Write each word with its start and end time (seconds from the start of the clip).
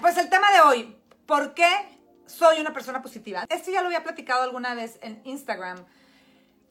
Pues 0.00 0.16
el 0.16 0.28
tema 0.28 0.50
de 0.50 0.60
hoy, 0.60 0.96
¿por 1.24 1.54
qué 1.54 1.68
soy 2.26 2.58
una 2.58 2.72
persona 2.72 3.00
positiva? 3.00 3.46
Esto 3.48 3.70
ya 3.70 3.80
lo 3.80 3.86
había 3.86 4.02
platicado 4.02 4.42
alguna 4.42 4.74
vez 4.74 4.98
en 5.02 5.20
Instagram. 5.24 5.86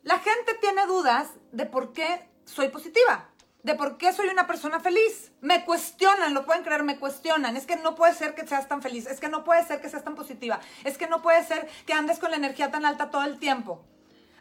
La 0.03 0.19
gente 0.19 0.53
tiene 0.59 0.85
dudas 0.87 1.29
de 1.53 1.65
por 1.65 1.93
qué 1.93 2.27
soy 2.43 2.67
positiva, 2.67 3.29
de 3.63 3.75
por 3.75 3.97
qué 3.97 4.11
soy 4.11 4.27
una 4.27 4.45
persona 4.45 4.81
feliz. 4.81 5.31
Me 5.39 5.63
cuestionan, 5.63 6.33
lo 6.33 6.45
pueden 6.45 6.65
creer, 6.65 6.83
me 6.83 6.99
cuestionan. 6.99 7.55
Es 7.55 7.65
que 7.65 7.77
no 7.77 7.95
puede 7.95 8.13
ser 8.13 8.35
que 8.35 8.45
seas 8.45 8.67
tan 8.67 8.81
feliz, 8.81 9.07
es 9.07 9.21
que 9.21 9.29
no 9.29 9.45
puede 9.45 9.65
ser 9.65 9.79
que 9.79 9.89
seas 9.89 10.03
tan 10.03 10.15
positiva, 10.15 10.59
es 10.83 10.97
que 10.97 11.07
no 11.07 11.21
puede 11.21 11.45
ser 11.45 11.65
que 11.85 11.93
andes 11.93 12.19
con 12.19 12.29
la 12.29 12.37
energía 12.37 12.71
tan 12.71 12.85
alta 12.85 13.09
todo 13.09 13.23
el 13.23 13.39
tiempo. 13.39 13.85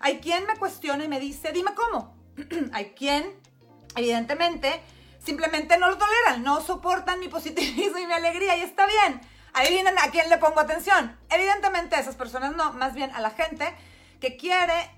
Hay 0.00 0.18
quien 0.18 0.44
me 0.44 0.56
cuestiona 0.56 1.04
y 1.04 1.08
me 1.08 1.20
dice, 1.20 1.52
dime 1.52 1.70
cómo. 1.76 2.16
Hay 2.72 2.94
quien, 2.96 3.32
evidentemente, 3.94 4.82
simplemente 5.26 5.76
no 5.76 5.90
lo 5.90 5.98
toleran, 5.98 6.42
no 6.42 6.62
soportan 6.62 7.18
mi 7.18 7.28
positivismo 7.28 7.98
y 7.98 8.06
mi 8.06 8.12
alegría 8.12 8.56
y 8.56 8.62
está 8.62 8.86
bien. 8.86 9.20
Ahí 9.52 9.72
vienen 9.72 9.98
a 9.98 10.10
quién 10.10 10.30
le 10.30 10.38
pongo 10.38 10.60
atención. 10.60 11.18
Evidentemente 11.28 11.96
a 11.96 12.00
esas 12.00 12.14
personas 12.14 12.54
no, 12.54 12.72
más 12.74 12.94
bien 12.94 13.10
a 13.14 13.20
la 13.20 13.30
gente 13.30 13.74
que 14.20 14.36
quiere 14.36 14.90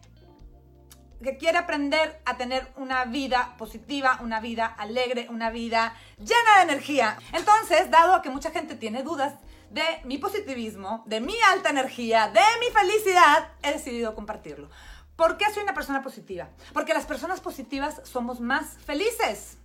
que 1.22 1.36
quiere 1.36 1.58
aprender 1.58 2.20
a 2.26 2.36
tener 2.36 2.72
una 2.76 3.04
vida 3.04 3.56
positiva, 3.58 4.20
una 4.22 4.38
vida 4.38 4.66
alegre, 4.66 5.26
una 5.30 5.50
vida 5.50 5.96
llena 6.16 6.58
de 6.58 6.62
energía. 6.62 7.18
Entonces, 7.32 7.90
dado 7.90 8.22
que 8.22 8.30
mucha 8.30 8.52
gente 8.52 8.76
tiene 8.76 9.02
dudas 9.02 9.34
de 9.70 9.82
mi 10.04 10.18
positivismo, 10.18 11.02
de 11.06 11.20
mi 11.20 11.34
alta 11.52 11.70
energía, 11.70 12.28
de 12.28 12.40
mi 12.60 12.72
felicidad, 12.72 13.48
he 13.62 13.72
decidido 13.72 14.14
compartirlo. 14.14 14.70
¿Por 15.16 15.36
qué 15.36 15.46
soy 15.52 15.64
una 15.64 15.74
persona 15.74 16.02
positiva? 16.02 16.50
Porque 16.72 16.94
las 16.94 17.04
personas 17.04 17.40
positivas 17.40 18.00
somos 18.04 18.38
más 18.38 18.78
felices. 18.86 19.58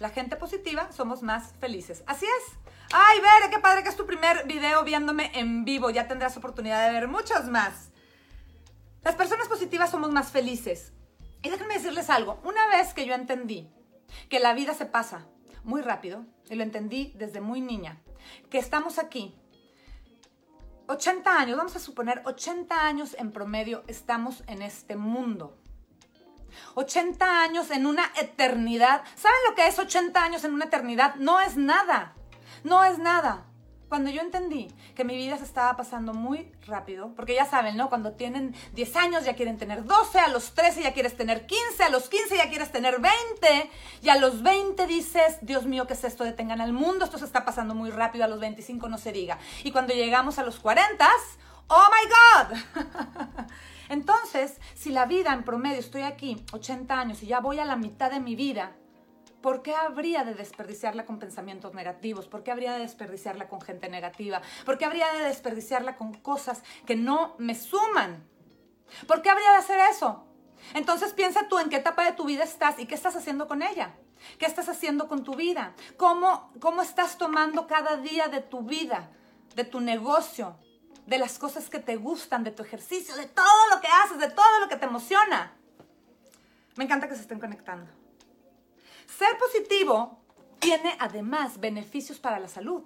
La 0.00 0.08
gente 0.08 0.36
positiva 0.36 0.90
somos 0.92 1.22
más 1.22 1.52
felices. 1.60 2.02
Así 2.06 2.24
es. 2.24 2.58
Ay, 2.92 3.20
Bere, 3.20 3.50
qué 3.50 3.58
padre 3.58 3.82
que 3.82 3.90
es 3.90 3.96
tu 3.96 4.06
primer 4.06 4.46
video 4.46 4.82
viéndome 4.82 5.30
en 5.38 5.64
vivo. 5.64 5.90
Ya 5.90 6.08
tendrás 6.08 6.36
oportunidad 6.38 6.86
de 6.86 6.92
ver 6.92 7.06
muchos 7.06 7.44
más. 7.44 7.90
Las 9.02 9.14
personas 9.14 9.46
positivas 9.46 9.90
somos 9.90 10.10
más 10.10 10.30
felices. 10.30 10.94
Y 11.42 11.50
déjenme 11.50 11.74
decirles 11.74 12.08
algo. 12.08 12.40
Una 12.44 12.66
vez 12.68 12.94
que 12.94 13.04
yo 13.04 13.14
entendí 13.14 13.70
que 14.28 14.40
la 14.40 14.54
vida 14.54 14.74
se 14.74 14.86
pasa 14.86 15.26
muy 15.64 15.82
rápido, 15.82 16.24
y 16.48 16.54
lo 16.54 16.62
entendí 16.62 17.12
desde 17.16 17.40
muy 17.40 17.60
niña, 17.60 18.00
que 18.48 18.58
estamos 18.58 18.98
aquí 18.98 19.34
80 20.88 21.38
años, 21.38 21.56
vamos 21.56 21.76
a 21.76 21.78
suponer 21.78 22.22
80 22.24 22.86
años 22.86 23.14
en 23.18 23.30
promedio 23.30 23.84
estamos 23.86 24.42
en 24.46 24.62
este 24.62 24.96
mundo. 24.96 25.59
80 26.74 27.42
años 27.42 27.70
en 27.70 27.86
una 27.86 28.10
eternidad. 28.20 29.02
¿Saben 29.16 29.38
lo 29.48 29.54
que 29.54 29.66
es 29.66 29.78
80 29.78 30.22
años 30.22 30.44
en 30.44 30.54
una 30.54 30.66
eternidad? 30.66 31.14
No 31.16 31.40
es 31.40 31.56
nada. 31.56 32.14
No 32.64 32.84
es 32.84 32.98
nada. 32.98 33.46
Cuando 33.90 34.08
yo 34.08 34.20
entendí 34.20 34.68
que 34.94 35.02
mi 35.02 35.16
vida 35.16 35.36
se 35.36 35.42
estaba 35.42 35.76
pasando 35.76 36.14
muy 36.14 36.52
rápido, 36.64 37.12
porque 37.16 37.34
ya 37.34 37.44
saben, 37.44 37.76
¿no? 37.76 37.88
Cuando 37.88 38.12
tienen 38.12 38.54
10 38.74 38.94
años 38.94 39.24
ya 39.24 39.34
quieren 39.34 39.58
tener 39.58 39.84
12, 39.84 40.20
a 40.20 40.28
los 40.28 40.54
13 40.54 40.84
ya 40.84 40.92
quieres 40.92 41.16
tener 41.16 41.44
15, 41.44 41.82
a 41.82 41.88
los 41.88 42.08
15 42.08 42.36
ya 42.36 42.48
quieres 42.48 42.70
tener 42.70 43.00
20, 43.00 43.70
y 44.00 44.08
a 44.08 44.14
los 44.14 44.44
20 44.44 44.86
dices, 44.86 45.38
Dios 45.40 45.66
mío, 45.66 45.88
¿qué 45.88 45.94
es 45.94 46.04
esto? 46.04 46.22
Detengan 46.22 46.60
al 46.60 46.72
mundo, 46.72 47.04
esto 47.04 47.18
se 47.18 47.24
está 47.24 47.44
pasando 47.44 47.74
muy 47.74 47.90
rápido, 47.90 48.24
a 48.24 48.28
los 48.28 48.38
25 48.38 48.88
no 48.88 48.96
se 48.96 49.10
diga. 49.10 49.40
Y 49.64 49.72
cuando 49.72 49.92
llegamos 49.92 50.38
a 50.38 50.44
los 50.44 50.60
40, 50.60 51.08
¡oh 51.66 51.86
my 51.90 52.84
God! 52.86 53.46
Entonces, 53.90 54.58
si 54.74 54.90
la 54.90 55.04
vida 55.04 55.34
en 55.34 55.42
promedio 55.42 55.80
estoy 55.80 56.02
aquí 56.02 56.42
80 56.52 56.98
años 56.98 57.22
y 57.22 57.26
ya 57.26 57.40
voy 57.40 57.58
a 57.58 57.64
la 57.64 57.76
mitad 57.76 58.10
de 58.10 58.20
mi 58.20 58.36
vida, 58.36 58.76
¿Por 59.42 59.62
qué 59.62 59.74
habría 59.74 60.22
de 60.22 60.34
desperdiciarla 60.34 61.06
con 61.06 61.18
pensamientos 61.18 61.72
negativos? 61.72 62.28
¿Por 62.28 62.42
qué 62.42 62.50
habría 62.50 62.74
de 62.74 62.80
desperdiciarla 62.80 63.48
con 63.48 63.62
gente 63.62 63.88
negativa? 63.88 64.42
¿Por 64.66 64.76
qué 64.76 64.84
habría 64.84 65.10
de 65.14 65.24
desperdiciarla 65.24 65.96
con 65.96 66.12
cosas 66.12 66.62
que 66.84 66.94
no 66.94 67.36
me 67.38 67.54
suman? 67.54 68.22
¿Por 69.06 69.22
qué 69.22 69.30
habría 69.30 69.52
de 69.52 69.56
hacer 69.56 69.80
eso? 69.90 70.26
Entonces 70.74 71.14
piensa 71.14 71.48
tú 71.48 71.58
en 71.58 71.70
qué 71.70 71.76
etapa 71.76 72.04
de 72.04 72.12
tu 72.12 72.24
vida 72.24 72.44
estás 72.44 72.78
y 72.78 72.84
qué 72.84 72.94
estás 72.94 73.16
haciendo 73.16 73.48
con 73.48 73.62
ella. 73.62 73.94
¿Qué 74.38 74.44
estás 74.44 74.68
haciendo 74.68 75.08
con 75.08 75.24
tu 75.24 75.34
vida? 75.34 75.74
¿Cómo, 75.96 76.52
cómo 76.60 76.82
estás 76.82 77.16
tomando 77.16 77.66
cada 77.66 77.96
día 77.96 78.28
de 78.28 78.42
tu 78.42 78.60
vida, 78.60 79.10
de 79.56 79.64
tu 79.64 79.80
negocio, 79.80 80.58
de 81.06 81.18
las 81.18 81.38
cosas 81.38 81.68
que 81.70 81.78
te 81.78 81.96
gustan, 81.96 82.44
de 82.44 82.50
tu 82.50 82.62
ejercicio, 82.62 83.14
de 83.16 83.26
todo 83.26 83.68
lo 83.74 83.80
que 83.80 83.88
haces, 83.88 84.18
de 84.18 84.30
todo 84.30 84.60
lo 84.60 84.68
que 84.68 84.76
te 84.76 84.86
emociona? 84.86 85.52
Me 86.76 86.84
encanta 86.84 87.08
que 87.08 87.14
se 87.14 87.22
estén 87.22 87.40
conectando. 87.40 87.90
Ser 89.18 89.36
positivo 89.38 90.20
tiene 90.60 90.96
además 90.98 91.58
beneficios 91.58 92.18
para 92.18 92.38
la 92.38 92.48
salud, 92.48 92.82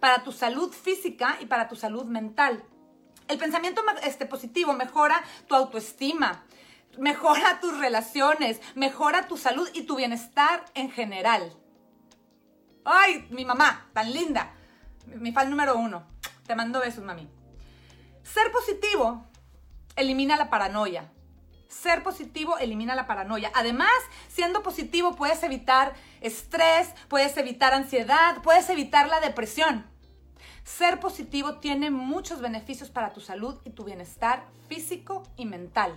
para 0.00 0.22
tu 0.22 0.32
salud 0.32 0.72
física 0.72 1.36
y 1.40 1.46
para 1.46 1.68
tu 1.68 1.76
salud 1.76 2.04
mental. 2.04 2.64
El 3.28 3.38
pensamiento 3.38 3.82
este, 4.02 4.26
positivo 4.26 4.72
mejora 4.72 5.22
tu 5.48 5.54
autoestima, 5.54 6.44
mejora 6.98 7.60
tus 7.60 7.76
relaciones, 7.78 8.60
mejora 8.74 9.26
tu 9.26 9.36
salud 9.36 9.68
y 9.74 9.82
tu 9.82 9.96
bienestar 9.96 10.64
en 10.74 10.90
general. 10.90 11.52
Ay, 12.84 13.26
mi 13.30 13.44
mamá, 13.44 13.90
tan 13.92 14.12
linda. 14.12 14.54
Mi 15.06 15.32
fan 15.32 15.50
número 15.50 15.76
uno. 15.76 16.06
Te 16.46 16.54
mando 16.54 16.78
besos, 16.78 17.02
mami. 17.02 17.28
Ser 18.32 18.50
positivo 18.50 19.24
elimina 19.94 20.36
la 20.36 20.50
paranoia, 20.50 21.12
ser 21.68 22.02
positivo 22.02 22.58
elimina 22.58 22.96
la 22.96 23.06
paranoia. 23.06 23.52
Además, 23.54 23.88
siendo 24.28 24.64
positivo 24.64 25.14
puedes 25.14 25.42
evitar 25.44 25.94
estrés, 26.20 26.88
puedes 27.08 27.36
evitar 27.36 27.72
ansiedad, 27.72 28.42
puedes 28.42 28.68
evitar 28.68 29.06
la 29.06 29.20
depresión. 29.20 29.86
Ser 30.64 30.98
positivo 30.98 31.58
tiene 31.60 31.90
muchos 31.90 32.40
beneficios 32.40 32.90
para 32.90 33.12
tu 33.12 33.20
salud 33.20 33.60
y 33.64 33.70
tu 33.70 33.84
bienestar 33.84 34.44
físico 34.68 35.22
y 35.36 35.46
mental. 35.46 35.96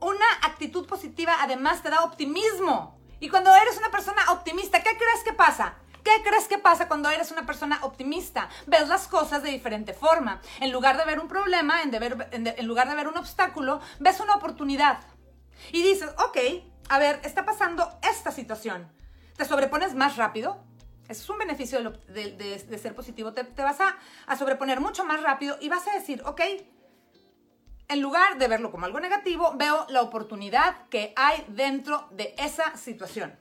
Una 0.00 0.26
actitud 0.42 0.86
positiva 0.86 1.36
además 1.40 1.82
te 1.82 1.88
da 1.88 2.04
optimismo. 2.04 3.00
Y 3.20 3.30
cuando 3.30 3.54
eres 3.54 3.78
una 3.78 3.90
persona 3.90 4.30
optimista, 4.32 4.82
¿qué 4.82 4.90
crees 4.96 5.24
que 5.24 5.32
pasa? 5.32 5.78
¿Qué 6.04 6.22
crees 6.22 6.48
que 6.48 6.58
pasa 6.58 6.88
cuando 6.88 7.10
eres 7.10 7.30
una 7.30 7.46
persona 7.46 7.80
optimista? 7.82 8.48
Ves 8.66 8.88
las 8.88 9.08
cosas 9.08 9.42
de 9.42 9.50
diferente 9.50 9.92
forma. 9.92 10.40
En 10.60 10.72
lugar 10.72 10.96
de 10.96 11.04
ver 11.04 11.20
un 11.20 11.28
problema, 11.28 11.82
en, 11.82 12.66
lugar 12.66 12.88
de 12.88 12.94
ver 12.94 13.08
un 13.08 13.16
obstáculo, 13.16 13.80
ves 13.98 14.20
una 14.20 14.34
oportunidad. 14.34 15.00
Y 15.72 15.82
dices, 15.82 16.10
ok, 16.18 16.38
a 16.88 16.98
ver, 16.98 17.20
está 17.24 17.44
pasando 17.44 17.98
esta 18.02 18.30
situación. 18.30 18.90
Te 19.36 19.44
sobrepones 19.44 19.94
más 19.94 20.16
rápido. 20.16 20.64
Eso 21.08 21.22
es 21.22 21.30
un 21.30 21.38
beneficio 21.38 21.78
de, 22.08 22.78
ser 22.80 22.94
positivo. 22.94 23.32
Te, 23.32 23.44
vas 23.62 23.78
a 23.80 24.36
sobreponer 24.36 24.80
mucho 24.80 25.04
más 25.04 25.22
rápido 25.22 25.56
y 25.60 25.68
vas 25.68 25.86
a 25.88 25.92
decir, 25.92 26.22
ok, 26.24 26.40
en 27.88 28.02
lugar 28.02 28.36
de 28.36 28.48
verlo 28.48 28.70
como 28.70 28.84
algo 28.84 29.00
negativo, 29.00 29.54
veo 29.56 29.86
la 29.88 30.02
oportunidad 30.02 30.88
que 30.88 31.14
hay 31.16 31.44
dentro 31.48 32.06
de 32.10 32.34
esa 32.36 32.76
situación. 32.76 33.38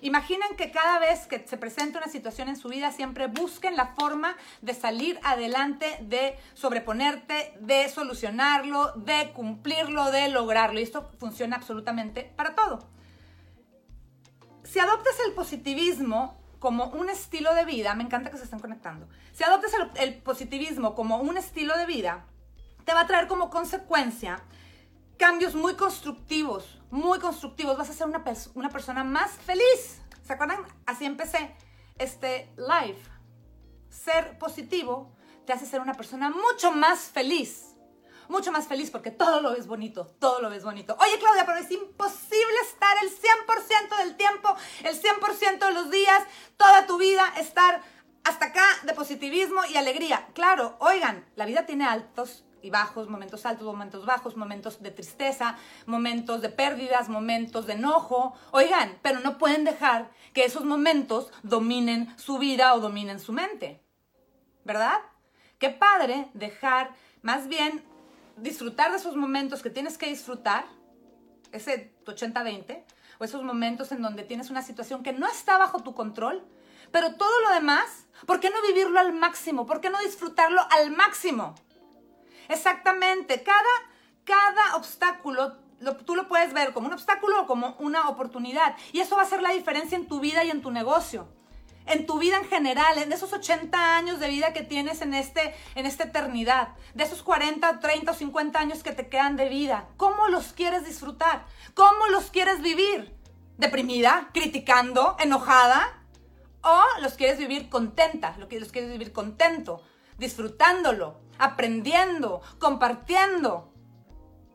Imaginen 0.00 0.56
que 0.56 0.70
cada 0.70 0.98
vez 0.98 1.26
que 1.26 1.46
se 1.46 1.56
presenta 1.56 1.98
una 1.98 2.08
situación 2.08 2.48
en 2.48 2.56
su 2.56 2.68
vida, 2.68 2.92
siempre 2.92 3.26
busquen 3.26 3.76
la 3.76 3.94
forma 3.94 4.36
de 4.62 4.74
salir 4.74 5.18
adelante, 5.22 5.98
de 6.02 6.38
sobreponerte, 6.54 7.54
de 7.60 7.88
solucionarlo, 7.88 8.92
de 8.92 9.32
cumplirlo, 9.32 10.10
de 10.10 10.28
lograrlo. 10.28 10.80
Y 10.80 10.82
esto 10.82 11.10
funciona 11.18 11.56
absolutamente 11.56 12.32
para 12.36 12.54
todo. 12.54 12.88
Si 14.64 14.78
adoptas 14.78 15.14
el 15.26 15.32
positivismo 15.32 16.36
como 16.58 16.86
un 16.86 17.08
estilo 17.08 17.54
de 17.54 17.64
vida, 17.64 17.94
me 17.94 18.02
encanta 18.02 18.30
que 18.30 18.38
se 18.38 18.44
estén 18.44 18.58
conectando, 18.58 19.08
si 19.32 19.44
adoptas 19.44 19.72
el, 19.96 20.14
positivismo 20.22 20.94
como 20.94 21.18
un 21.18 21.36
estilo 21.36 21.76
de 21.76 21.86
vida, 21.86 22.24
te 22.84 22.94
va 22.94 23.02
a 23.02 23.06
traer 23.06 23.28
como 23.28 23.50
consecuencia 23.50 24.42
cambios 25.18 25.54
muy 25.54 25.74
constructivos, 25.74 26.80
muy 26.90 27.18
constructivos. 27.18 27.76
Vas 27.76 27.90
a 27.90 27.92
ser 27.92 28.06
una, 28.06 28.22
una 28.54 28.68
persona 28.70 29.04
más 29.04 29.32
feliz. 29.32 30.00
¿Se 30.22 30.32
acuerdan? 30.32 30.64
Así 30.86 31.04
empecé 31.04 31.54
este 31.98 32.52
live. 32.56 32.98
Ser 33.88 34.38
positivo 34.38 35.12
te 35.46 35.52
hace 35.52 35.66
ser 35.66 35.80
una 35.80 35.94
persona 35.94 36.30
mucho 36.30 36.72
más 36.72 37.00
feliz. 37.00 37.72
Mucho 38.28 38.50
más 38.50 38.66
feliz 38.66 38.90
porque 38.90 39.12
todo 39.12 39.40
lo 39.40 39.52
ves 39.52 39.68
bonito, 39.68 40.06
todo 40.18 40.40
lo 40.40 40.50
ves 40.50 40.64
bonito. 40.64 40.96
Oye 41.00 41.16
Claudia, 41.20 41.46
pero 41.46 41.58
es 41.58 41.70
imposible 41.70 42.60
estar 42.68 42.96
el 43.04 43.10
100% 43.10 43.98
del 43.98 44.16
tiempo, 44.16 44.56
el 44.82 45.00
100% 45.00 45.64
de 45.64 45.72
los 45.72 45.90
días, 45.92 46.24
toda 46.56 46.86
tu 46.86 46.98
vida, 46.98 47.24
estar 47.38 47.82
hasta 48.24 48.46
acá 48.46 48.66
de 48.82 48.94
positivismo 48.94 49.60
y 49.66 49.76
alegría. 49.76 50.26
Claro, 50.34 50.76
oigan, 50.80 51.24
la 51.36 51.46
vida 51.46 51.66
tiene 51.66 51.84
altos 51.84 52.44
y 52.66 52.70
bajos, 52.70 53.08
momentos 53.08 53.46
altos, 53.46 53.66
momentos 53.66 54.04
bajos, 54.04 54.36
momentos 54.36 54.82
de 54.82 54.90
tristeza, 54.90 55.56
momentos 55.86 56.42
de 56.42 56.48
pérdidas, 56.48 57.08
momentos 57.08 57.66
de 57.66 57.74
enojo. 57.74 58.34
Oigan, 58.50 58.98
pero 59.02 59.20
no 59.20 59.38
pueden 59.38 59.64
dejar 59.64 60.10
que 60.32 60.44
esos 60.44 60.64
momentos 60.64 61.30
dominen 61.42 62.14
su 62.18 62.38
vida 62.38 62.74
o 62.74 62.80
dominen 62.80 63.20
su 63.20 63.32
mente. 63.32 63.80
¿Verdad? 64.64 64.98
Qué 65.58 65.70
padre 65.70 66.28
dejar, 66.34 66.90
más 67.22 67.48
bien 67.48 67.82
disfrutar 68.36 68.90
de 68.90 68.98
esos 68.98 69.16
momentos 69.16 69.62
que 69.62 69.70
tienes 69.70 69.96
que 69.96 70.08
disfrutar, 70.08 70.66
ese 71.52 71.94
80-20, 72.04 72.84
o 73.18 73.24
esos 73.24 73.42
momentos 73.42 73.92
en 73.92 74.02
donde 74.02 74.24
tienes 74.24 74.50
una 74.50 74.62
situación 74.62 75.02
que 75.02 75.12
no 75.12 75.26
está 75.26 75.56
bajo 75.56 75.82
tu 75.82 75.94
control, 75.94 76.44
pero 76.90 77.14
todo 77.14 77.40
lo 77.42 77.54
demás 77.54 78.06
¿Por 78.24 78.40
qué 78.40 78.50
no 78.50 78.62
vivirlo 78.62 78.98
al 78.98 79.12
máximo? 79.12 79.66
¿Por 79.66 79.80
qué 79.80 79.90
no 79.90 79.98
disfrutarlo 79.98 80.62
al 80.70 80.90
máximo? 80.92 81.54
Exactamente, 82.48 83.42
cada, 83.42 83.64
cada 84.24 84.76
obstáculo 84.76 85.66
tú 86.04 86.14
lo 86.14 86.28
puedes 86.28 86.52
ver 86.52 86.72
como 86.72 86.86
un 86.86 86.94
obstáculo 86.94 87.42
o 87.42 87.46
como 87.46 87.76
una 87.78 88.08
oportunidad. 88.08 88.76
Y 88.92 89.00
eso 89.00 89.16
va 89.16 89.22
a 89.22 89.26
ser 89.26 89.42
la 89.42 89.50
diferencia 89.50 89.96
en 89.96 90.06
tu 90.06 90.20
vida 90.20 90.44
y 90.44 90.50
en 90.50 90.62
tu 90.62 90.70
negocio. 90.70 91.28
En 91.86 92.04
tu 92.04 92.18
vida 92.18 92.36
en 92.38 92.46
general, 92.46 92.98
en 92.98 93.12
esos 93.12 93.32
80 93.32 93.96
años 93.96 94.18
de 94.18 94.28
vida 94.28 94.52
que 94.52 94.62
tienes 94.62 95.02
en, 95.02 95.14
este, 95.14 95.54
en 95.76 95.86
esta 95.86 96.04
eternidad, 96.04 96.70
de 96.94 97.04
esos 97.04 97.22
40, 97.22 97.78
30 97.78 98.10
o 98.10 98.14
50 98.14 98.58
años 98.58 98.82
que 98.82 98.90
te 98.90 99.08
quedan 99.08 99.36
de 99.36 99.48
vida, 99.48 99.86
¿cómo 99.96 100.26
los 100.26 100.52
quieres 100.52 100.84
disfrutar? 100.84 101.44
¿Cómo 101.74 102.08
los 102.08 102.30
quieres 102.32 102.60
vivir? 102.60 103.14
¿Deprimida? 103.56 104.30
¿Criticando? 104.34 105.16
¿Enojada? 105.20 106.02
¿O 106.62 106.82
los 107.02 107.14
quieres 107.14 107.38
vivir 107.38 107.68
contenta? 107.68 108.34
¿Los 108.36 108.48
quieres 108.48 108.90
vivir 108.90 109.12
contento? 109.12 109.80
Disfrutándolo, 110.18 111.20
aprendiendo, 111.38 112.42
compartiendo. 112.58 113.72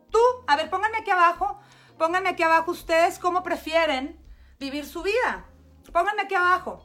Tú, 0.09 0.19
a 0.47 0.55
ver, 0.55 0.69
pónganme 0.69 0.97
aquí 0.97 1.11
abajo, 1.11 1.59
pónganme 1.97 2.29
aquí 2.29 2.43
abajo 2.43 2.71
ustedes 2.71 3.19
cómo 3.19 3.43
prefieren 3.43 4.19
vivir 4.59 4.85
su 4.85 5.03
vida. 5.03 5.45
Pónganme 5.91 6.23
aquí 6.23 6.35
abajo. 6.35 6.83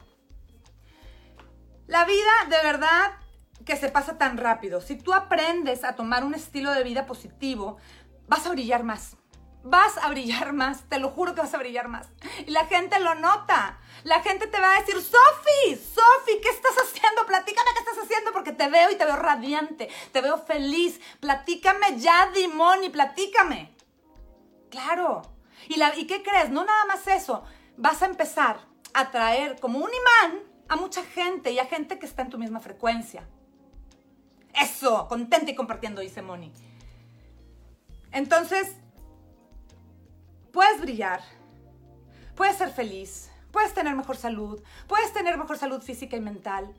La 1.87 2.05
vida 2.05 2.31
de 2.49 2.57
verdad 2.63 3.13
que 3.65 3.75
se 3.75 3.89
pasa 3.89 4.17
tan 4.17 4.37
rápido. 4.37 4.81
Si 4.81 4.95
tú 4.95 5.13
aprendes 5.13 5.83
a 5.83 5.95
tomar 5.95 6.23
un 6.23 6.35
estilo 6.35 6.71
de 6.71 6.83
vida 6.83 7.05
positivo, 7.05 7.77
vas 8.27 8.45
a 8.45 8.51
brillar 8.51 8.83
más. 8.83 9.17
Vas 9.63 9.97
a 9.97 10.09
brillar 10.09 10.53
más, 10.53 10.83
te 10.87 10.99
lo 10.99 11.09
juro 11.09 11.35
que 11.35 11.41
vas 11.41 11.53
a 11.53 11.57
brillar 11.57 11.87
más. 11.87 12.07
Y 12.45 12.51
la 12.51 12.65
gente 12.65 12.99
lo 12.99 13.15
nota. 13.15 13.79
La 14.03 14.21
gente 14.21 14.47
te 14.47 14.59
va 14.59 14.75
a 14.75 14.79
decir, 14.79 14.95
Sofi, 14.95 15.75
Sofi, 15.75 16.39
¿qué 16.41 16.49
estás 16.49 16.75
haciendo? 16.77 17.25
Platícame 17.25 17.71
qué 17.73 17.79
estás 17.79 18.03
haciendo 18.05 18.31
porque 18.31 18.53
te 18.53 18.69
veo 18.69 18.91
y 18.91 18.95
te 18.95 19.03
veo 19.03 19.17
radiante, 19.17 19.89
te 20.11 20.21
veo 20.21 20.37
feliz. 20.37 21.01
Platícame 21.19 21.99
ya, 21.99 22.31
Dimoni, 22.33 22.89
platícame. 22.89 23.75
Claro. 24.69 25.23
¿Y, 25.67 25.75
la, 25.75 25.95
¿Y 25.97 26.07
qué 26.07 26.23
crees? 26.23 26.49
No 26.49 26.63
nada 26.63 26.85
más 26.85 27.07
eso. 27.07 27.43
Vas 27.75 28.01
a 28.01 28.05
empezar 28.05 28.59
a 28.93 29.11
traer 29.11 29.59
como 29.59 29.79
un 29.79 29.89
imán 29.89 30.43
a 30.69 30.75
mucha 30.75 31.03
gente 31.03 31.51
y 31.51 31.59
a 31.59 31.65
gente 31.65 31.99
que 31.99 32.05
está 32.05 32.21
en 32.21 32.29
tu 32.29 32.37
misma 32.37 32.59
frecuencia. 32.59 33.27
Eso, 34.53 35.07
contenta 35.07 35.51
y 35.51 35.55
compartiendo, 35.55 36.01
dice 36.01 36.21
Moni. 36.21 36.51
Entonces, 38.11 38.75
puedes 40.57 40.81
brillar, 40.81 41.21
puedes 42.33 42.57
ser 42.57 42.71
feliz, 42.71 43.29
puedes 43.51 43.75
tener 43.75 43.95
mejor 43.95 44.17
salud, 44.17 44.59
puedes 44.87 45.13
tener 45.13 45.37
mejor 45.37 45.55
salud 45.55 45.83
física 45.83 46.17
y 46.17 46.19
mental, 46.19 46.73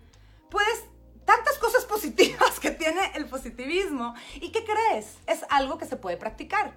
puedes 0.51 0.83
tantas 1.25 1.57
cosas 1.59 1.85
positivas 1.85 2.59
que 2.59 2.73
tiene 2.73 3.13
el 3.15 3.27
positivismo. 3.27 4.17
¿Y 4.35 4.51
qué 4.51 4.65
crees? 4.65 5.19
Es 5.29 5.45
algo 5.49 5.79
que 5.79 5.87
se 5.87 5.95
puede 5.95 6.17
practicar. 6.17 6.73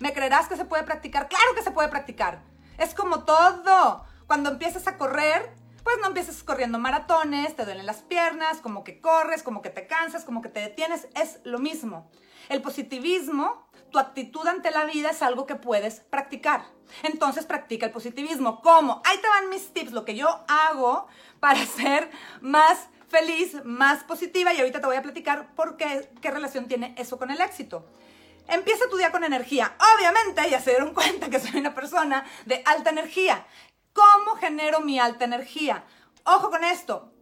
¿Me 0.00 0.12
creerás 0.12 0.48
que 0.48 0.56
se 0.56 0.64
puede 0.64 0.82
practicar? 0.82 1.28
Claro 1.28 1.54
que 1.54 1.62
se 1.62 1.70
puede 1.70 1.88
practicar. 1.88 2.42
Es 2.76 2.92
como 2.92 3.22
todo. 3.22 4.04
Cuando 4.26 4.50
empiezas 4.50 4.88
a 4.88 4.98
correr, 4.98 5.48
pues 5.84 5.96
no 6.00 6.08
empiezas 6.08 6.42
corriendo 6.42 6.80
maratones, 6.80 7.54
te 7.54 7.64
duelen 7.64 7.86
las 7.86 8.02
piernas, 8.02 8.60
como 8.60 8.82
que 8.82 9.00
corres, 9.00 9.44
como 9.44 9.62
que 9.62 9.70
te 9.70 9.86
cansas, 9.86 10.24
como 10.24 10.42
que 10.42 10.48
te 10.48 10.58
detienes. 10.58 11.06
Es 11.14 11.38
lo 11.44 11.60
mismo. 11.60 12.10
El 12.48 12.62
positivismo 12.62 13.64
tu 13.92 13.98
actitud 13.98 14.46
ante 14.46 14.70
la 14.70 14.86
vida 14.86 15.10
es 15.10 15.22
algo 15.22 15.46
que 15.46 15.54
puedes 15.54 16.00
practicar. 16.00 16.64
Entonces 17.02 17.46
practica 17.46 17.86
el 17.86 17.92
positivismo. 17.92 18.60
¿Cómo? 18.62 19.02
Ahí 19.04 19.18
te 19.18 19.28
van 19.28 19.50
mis 19.50 19.72
tips, 19.72 19.92
lo 19.92 20.04
que 20.04 20.16
yo 20.16 20.44
hago 20.48 21.06
para 21.38 21.64
ser 21.66 22.10
más 22.40 22.88
feliz, 23.08 23.62
más 23.64 24.02
positiva 24.04 24.52
y 24.54 24.58
ahorita 24.58 24.80
te 24.80 24.86
voy 24.86 24.96
a 24.96 25.02
platicar 25.02 25.54
por 25.54 25.76
qué, 25.76 26.10
qué 26.20 26.30
relación 26.30 26.66
tiene 26.66 26.94
eso 26.98 27.18
con 27.18 27.30
el 27.30 27.40
éxito. 27.40 27.86
Empieza 28.48 28.88
tu 28.88 28.96
día 28.96 29.12
con 29.12 29.22
energía. 29.22 29.76
Obviamente 29.96 30.48
ya 30.50 30.60
se 30.60 30.70
dieron 30.70 30.94
cuenta 30.94 31.30
que 31.30 31.38
soy 31.38 31.60
una 31.60 31.74
persona 31.74 32.24
de 32.46 32.62
alta 32.64 32.90
energía. 32.90 33.46
¿Cómo 33.92 34.36
genero 34.36 34.80
mi 34.80 34.98
alta 34.98 35.26
energía? 35.26 35.84
Ojo 36.24 36.50
con 36.50 36.64
esto. 36.64 37.12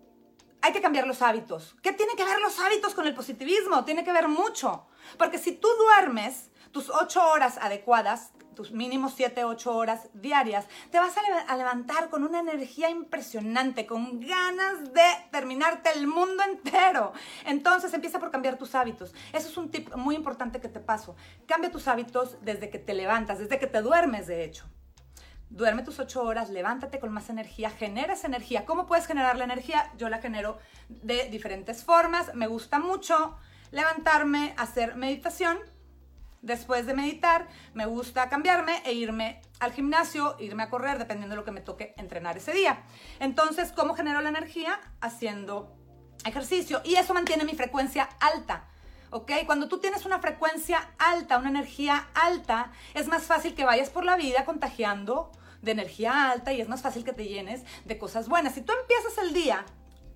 Hay 0.62 0.73
que 0.73 0.81
cambiar 0.81 1.06
los 1.06 1.23
hábitos. 1.23 1.75
¿Qué 1.82 1.93
tiene 1.93 2.14
que 2.14 2.25
ver 2.25 2.38
los 2.40 2.58
hábitos 2.61 2.94
con 2.94 3.06
el 3.06 3.14
positivismo? 3.14 3.84
Tiene 3.84 4.05
que 4.05 4.12
ver 4.12 4.28
mucho. 4.28 4.87
Porque 5.19 5.38
si 5.38 5.52
tú 5.52 5.69
duermes 5.78 6.50
tus 6.72 6.90
ocho 6.90 7.26
horas 7.31 7.58
adecuadas, 7.58 8.32
tus 8.55 8.72
mínimos 8.72 9.14
siete, 9.17 9.44
ocho 9.44 9.75
horas 9.75 10.08
diarias, 10.12 10.67
te 10.90 10.99
vas 10.99 11.14
a, 11.17 11.56
levantar 11.56 12.11
con 12.11 12.25
una 12.25 12.40
energía 12.40 12.90
impresionante, 12.90 13.87
con 13.87 14.20
ganas 14.20 14.93
de 14.93 15.06
terminarte 15.31 15.90
el 15.94 16.06
mundo 16.06 16.43
entero. 16.43 17.12
Entonces 17.46 17.93
empieza 17.94 18.20
por 18.20 18.31
cambiar 18.31 18.58
tus 18.58 18.75
hábitos. 18.75 19.14
Eso 19.32 19.49
es 19.49 19.56
un 19.56 19.70
tip 19.70 19.94
muy 19.96 20.14
importante 20.14 20.61
que 20.61 20.69
te 20.69 20.81
paso. 20.81 21.17
Cambia 21.46 21.70
tus 21.70 21.88
hábitos 21.88 22.37
desde 22.43 22.70
que 22.70 22.78
te 22.78 22.94
levantas, 22.94 23.38
desde 23.38 23.58
que 23.58 23.66
te 23.66 23.82
duermes, 23.82 24.26
de 24.26 24.44
hecho. 24.44 24.66
Duerme 25.49 25.82
tus 25.82 25.99
ocho 25.99 26.23
horas, 26.23 26.50
levántate 26.50 27.00
con 27.00 27.12
más 27.12 27.28
energía, 27.28 27.70
genera 27.70 28.12
esa 28.12 28.28
energía. 28.28 28.64
¿Cómo 28.66 28.87
puedes 28.87 29.06
generar 29.06 29.37
la 29.37 29.44
energía? 29.44 29.90
Yo 29.96 30.08
la 30.08 30.19
genero 30.19 30.58
de 30.88 31.28
diferentes 31.28 31.82
formas. 31.82 32.34
Me 32.34 32.46
gusta 32.46 32.78
mucho 32.78 33.37
levantarme, 33.73 34.55
hacer 34.58 34.94
meditación 34.94 35.58
Después 36.42 36.87
de 36.87 36.94
meditar, 36.94 37.48
me 37.75 37.84
gusta 37.87 38.28
cambiarme 38.28 38.82
e 38.84 38.92
irme 38.92 39.42
al 39.58 39.72
gimnasio, 39.72 40.37
irme 40.38 40.62
a 40.62 40.70
correr, 40.70 40.98
dependiendo 40.98 41.34
de 41.34 41.40
lo 41.40 41.44
que 41.44 41.50
me 41.50 41.60
toque 41.60 41.94
entrenar 41.98 42.38
ese 42.38 42.52
día. 42.52 42.82
Entonces, 43.19 43.72
¿cómo 43.72 43.94
genero 43.94 44.20
la 44.22 44.31
energía? 44.31 44.81
Haciendo 45.00 45.76
ejercicio. 46.25 46.81
Y 46.84 46.94
eso 46.94 47.12
mantiene 47.12 47.44
mi 47.44 47.54
frecuencia 47.54 48.08
alta. 48.20 48.69
¿ok? 49.10 49.32
Cuando 49.46 49.69
tú 49.69 49.78
tienes 49.78 50.06
una 50.06 50.20
frecuencia 50.20 50.90
alta, 50.98 51.38
una 51.38 51.50
energía 51.50 52.08
alta, 52.14 52.72
es 52.94 53.08
más 53.08 53.25
fácil 53.25 53.54
que 53.54 53.64
vayas 53.64 53.90
por 53.90 54.04
la 54.04 54.16
vida 54.16 54.44
contagiando 54.44 55.32
de 55.62 55.72
energía 55.72 56.31
alta 56.31 56.52
y 56.52 56.60
es 56.60 56.69
más 56.69 56.81
fácil 56.81 57.04
que 57.04 57.12
te 57.12 57.26
llenes 57.26 57.62
de 57.84 57.98
cosas 57.98 58.28
buenas. 58.28 58.54
Si 58.54 58.62
tú 58.62 58.72
empiezas 58.72 59.19
el 59.19 59.34
día, 59.34 59.64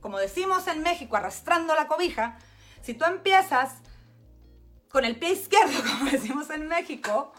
como 0.00 0.18
decimos 0.18 0.66
en 0.68 0.82
México, 0.82 1.16
arrastrando 1.16 1.74
la 1.74 1.86
cobija, 1.86 2.38
si 2.82 2.94
tú 2.94 3.04
empiezas 3.04 3.74
con 4.94 5.04
el 5.04 5.16
pie 5.16 5.32
izquierdo, 5.32 5.72
como 5.98 6.08
decimos 6.08 6.48
en 6.50 6.68
México, 6.68 7.32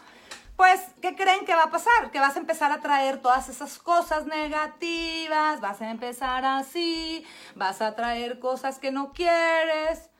pues, 0.56 0.78
¿qué 1.00 1.16
creen 1.16 1.46
que 1.46 1.54
va 1.54 1.64
a 1.64 1.70
pasar? 1.70 2.10
Que 2.12 2.20
vas 2.20 2.36
a 2.36 2.38
empezar 2.38 2.70
a 2.70 2.82
traer 2.82 3.22
todas 3.22 3.48
esas 3.48 3.78
cosas 3.78 4.26
negativas, 4.26 5.62
vas 5.62 5.80
a 5.80 5.90
empezar 5.90 6.44
así, 6.44 7.24
vas 7.54 7.80
a 7.80 7.96
traer 7.96 8.40
cosas 8.40 8.78
que 8.78 8.90
no 8.90 9.14
quieres, 9.14 10.10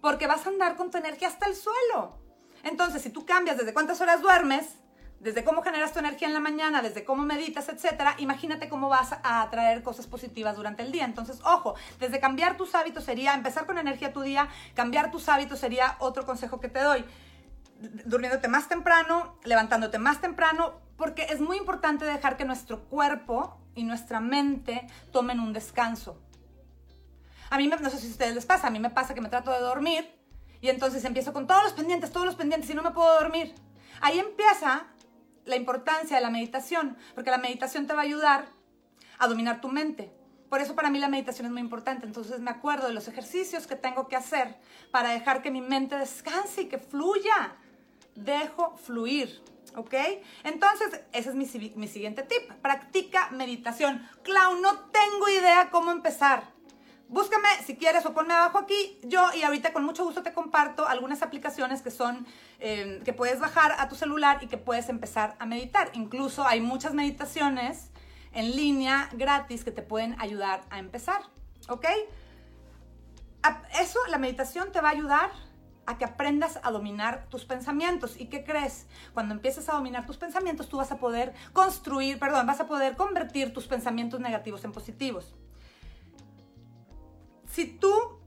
porque 0.00 0.28
vas 0.28 0.46
a 0.46 0.50
andar 0.50 0.76
con 0.76 0.92
tu 0.92 0.98
energía 0.98 1.26
hasta 1.26 1.46
el 1.46 1.56
suelo. 1.56 2.16
Entonces, 2.62 3.02
si 3.02 3.10
tú 3.10 3.26
cambias 3.26 3.58
desde 3.58 3.74
cuántas 3.74 4.00
horas 4.00 4.22
duermes, 4.22 4.76
desde 5.24 5.42
cómo 5.42 5.62
generas 5.62 5.94
tu 5.94 6.00
energía 6.00 6.28
en 6.28 6.34
la 6.34 6.40
mañana, 6.40 6.82
desde 6.82 7.02
cómo 7.02 7.22
meditas, 7.22 7.70
etcétera, 7.70 8.14
imagínate 8.18 8.68
cómo 8.68 8.90
vas 8.90 9.12
a 9.12 9.40
atraer 9.40 9.82
cosas 9.82 10.06
positivas 10.06 10.54
durante 10.54 10.82
el 10.82 10.92
día. 10.92 11.06
Entonces, 11.06 11.40
ojo, 11.44 11.76
desde 11.98 12.20
cambiar 12.20 12.58
tus 12.58 12.74
hábitos 12.74 13.04
sería 13.04 13.32
empezar 13.32 13.64
con 13.64 13.78
energía 13.78 14.12
tu 14.12 14.20
día, 14.20 14.50
cambiar 14.74 15.10
tus 15.10 15.30
hábitos 15.30 15.58
sería 15.58 15.96
otro 15.98 16.26
consejo 16.26 16.60
que 16.60 16.68
te 16.68 16.80
doy. 16.80 17.06
Durmiéndote 18.04 18.48
más 18.48 18.68
temprano, 18.68 19.38
levantándote 19.44 19.98
más 19.98 20.20
temprano, 20.20 20.74
porque 20.98 21.22
es 21.30 21.40
muy 21.40 21.56
importante 21.56 22.04
dejar 22.04 22.36
que 22.36 22.44
nuestro 22.44 22.84
cuerpo 22.84 23.58
y 23.74 23.84
nuestra 23.84 24.20
mente 24.20 24.86
tomen 25.10 25.40
un 25.40 25.54
descanso. 25.54 26.20
A 27.48 27.56
mí, 27.56 27.66
no 27.66 27.78
sé 27.88 27.96
si 27.96 28.08
a 28.08 28.10
ustedes 28.10 28.34
les 28.34 28.44
pasa, 28.44 28.66
a 28.66 28.70
mí 28.70 28.78
me 28.78 28.90
pasa 28.90 29.14
que 29.14 29.22
me 29.22 29.30
trato 29.30 29.50
de 29.52 29.60
dormir 29.60 30.06
y 30.60 30.68
entonces 30.68 31.02
empiezo 31.06 31.32
con 31.32 31.46
todos 31.46 31.62
los 31.62 31.72
pendientes, 31.72 32.12
todos 32.12 32.26
los 32.26 32.34
pendientes 32.34 32.68
y 32.68 32.74
no 32.74 32.82
me 32.82 32.90
puedo 32.90 33.10
dormir. 33.20 33.54
Ahí 34.02 34.18
empieza 34.18 34.86
la 35.44 35.56
importancia 35.56 36.16
de 36.16 36.22
la 36.22 36.30
meditación, 36.30 36.96
porque 37.14 37.30
la 37.30 37.38
meditación 37.38 37.86
te 37.86 37.94
va 37.94 38.00
a 38.00 38.04
ayudar 38.04 38.46
a 39.18 39.28
dominar 39.28 39.60
tu 39.60 39.68
mente. 39.68 40.10
Por 40.48 40.60
eso 40.60 40.74
para 40.74 40.90
mí 40.90 40.98
la 40.98 41.08
meditación 41.08 41.46
es 41.46 41.52
muy 41.52 41.62
importante. 41.62 42.06
Entonces 42.06 42.40
me 42.40 42.50
acuerdo 42.50 42.86
de 42.86 42.94
los 42.94 43.08
ejercicios 43.08 43.66
que 43.66 43.76
tengo 43.76 44.08
que 44.08 44.16
hacer 44.16 44.56
para 44.90 45.10
dejar 45.10 45.42
que 45.42 45.50
mi 45.50 45.60
mente 45.60 45.96
descanse 45.96 46.62
y 46.62 46.68
que 46.68 46.78
fluya. 46.78 47.56
Dejo 48.14 48.76
fluir. 48.76 49.42
¿Ok? 49.74 49.94
Entonces, 50.44 51.00
ese 51.12 51.30
es 51.30 51.34
mi, 51.34 51.46
mi 51.74 51.88
siguiente 51.88 52.22
tip. 52.22 52.52
Practica 52.62 53.30
meditación. 53.30 54.08
Clau, 54.22 54.60
no 54.60 54.78
tengo 54.90 55.28
idea 55.28 55.70
cómo 55.70 55.90
empezar 55.90 56.53
búscame 57.08 57.48
si 57.64 57.76
quieres 57.76 58.04
o 58.06 58.14
ponme 58.14 58.34
abajo 58.34 58.58
aquí. 58.58 58.98
Yo 59.02 59.26
y 59.34 59.42
ahorita 59.42 59.72
con 59.72 59.84
mucho 59.84 60.04
gusto 60.04 60.22
te 60.22 60.32
comparto 60.32 60.86
algunas 60.86 61.22
aplicaciones 61.22 61.82
que 61.82 61.90
son, 61.90 62.26
em, 62.60 63.02
que 63.02 63.12
puedes 63.12 63.40
bajar 63.40 63.72
a 63.78 63.88
tu 63.88 63.94
celular 63.94 64.38
y 64.42 64.46
que 64.46 64.58
puedes 64.58 64.88
empezar 64.88 65.36
a 65.38 65.46
meditar. 65.46 65.90
Incluso 65.94 66.46
hay 66.46 66.60
muchas 66.60 66.94
meditaciones 66.94 67.90
en 68.32 68.56
línea 68.56 69.08
gratis 69.12 69.64
que 69.64 69.70
te 69.70 69.82
pueden 69.82 70.20
ayudar 70.20 70.64
a 70.70 70.78
empezar. 70.78 71.22
¿Ok? 71.68 71.86
Eso, 73.78 73.98
la 74.08 74.18
meditación 74.18 74.72
te 74.72 74.80
va 74.80 74.88
a 74.88 74.92
ayudar 74.92 75.30
a 75.86 75.98
que 75.98 76.04
aprendas 76.04 76.58
a 76.62 76.70
dominar 76.70 77.26
tus 77.28 77.44
pensamientos. 77.44 78.18
¿Y 78.18 78.26
qué 78.26 78.44
crees? 78.44 78.86
Cuando 79.12 79.34
empieces 79.34 79.68
a 79.68 79.72
dominar 79.72 80.06
tus 80.06 80.16
pensamientos, 80.16 80.68
tú 80.68 80.78
vas 80.78 80.90
a 80.92 80.98
poder 80.98 81.34
construir, 81.52 82.18
perdón, 82.18 82.46
vas 82.46 82.60
a 82.60 82.66
poder 82.66 82.96
convertir 82.96 83.52
tus 83.52 83.66
pensamientos 83.66 84.20
negativos 84.20 84.64
en 84.64 84.72
positivos. 84.72 85.34
Si 87.54 87.66
tú 87.66 88.20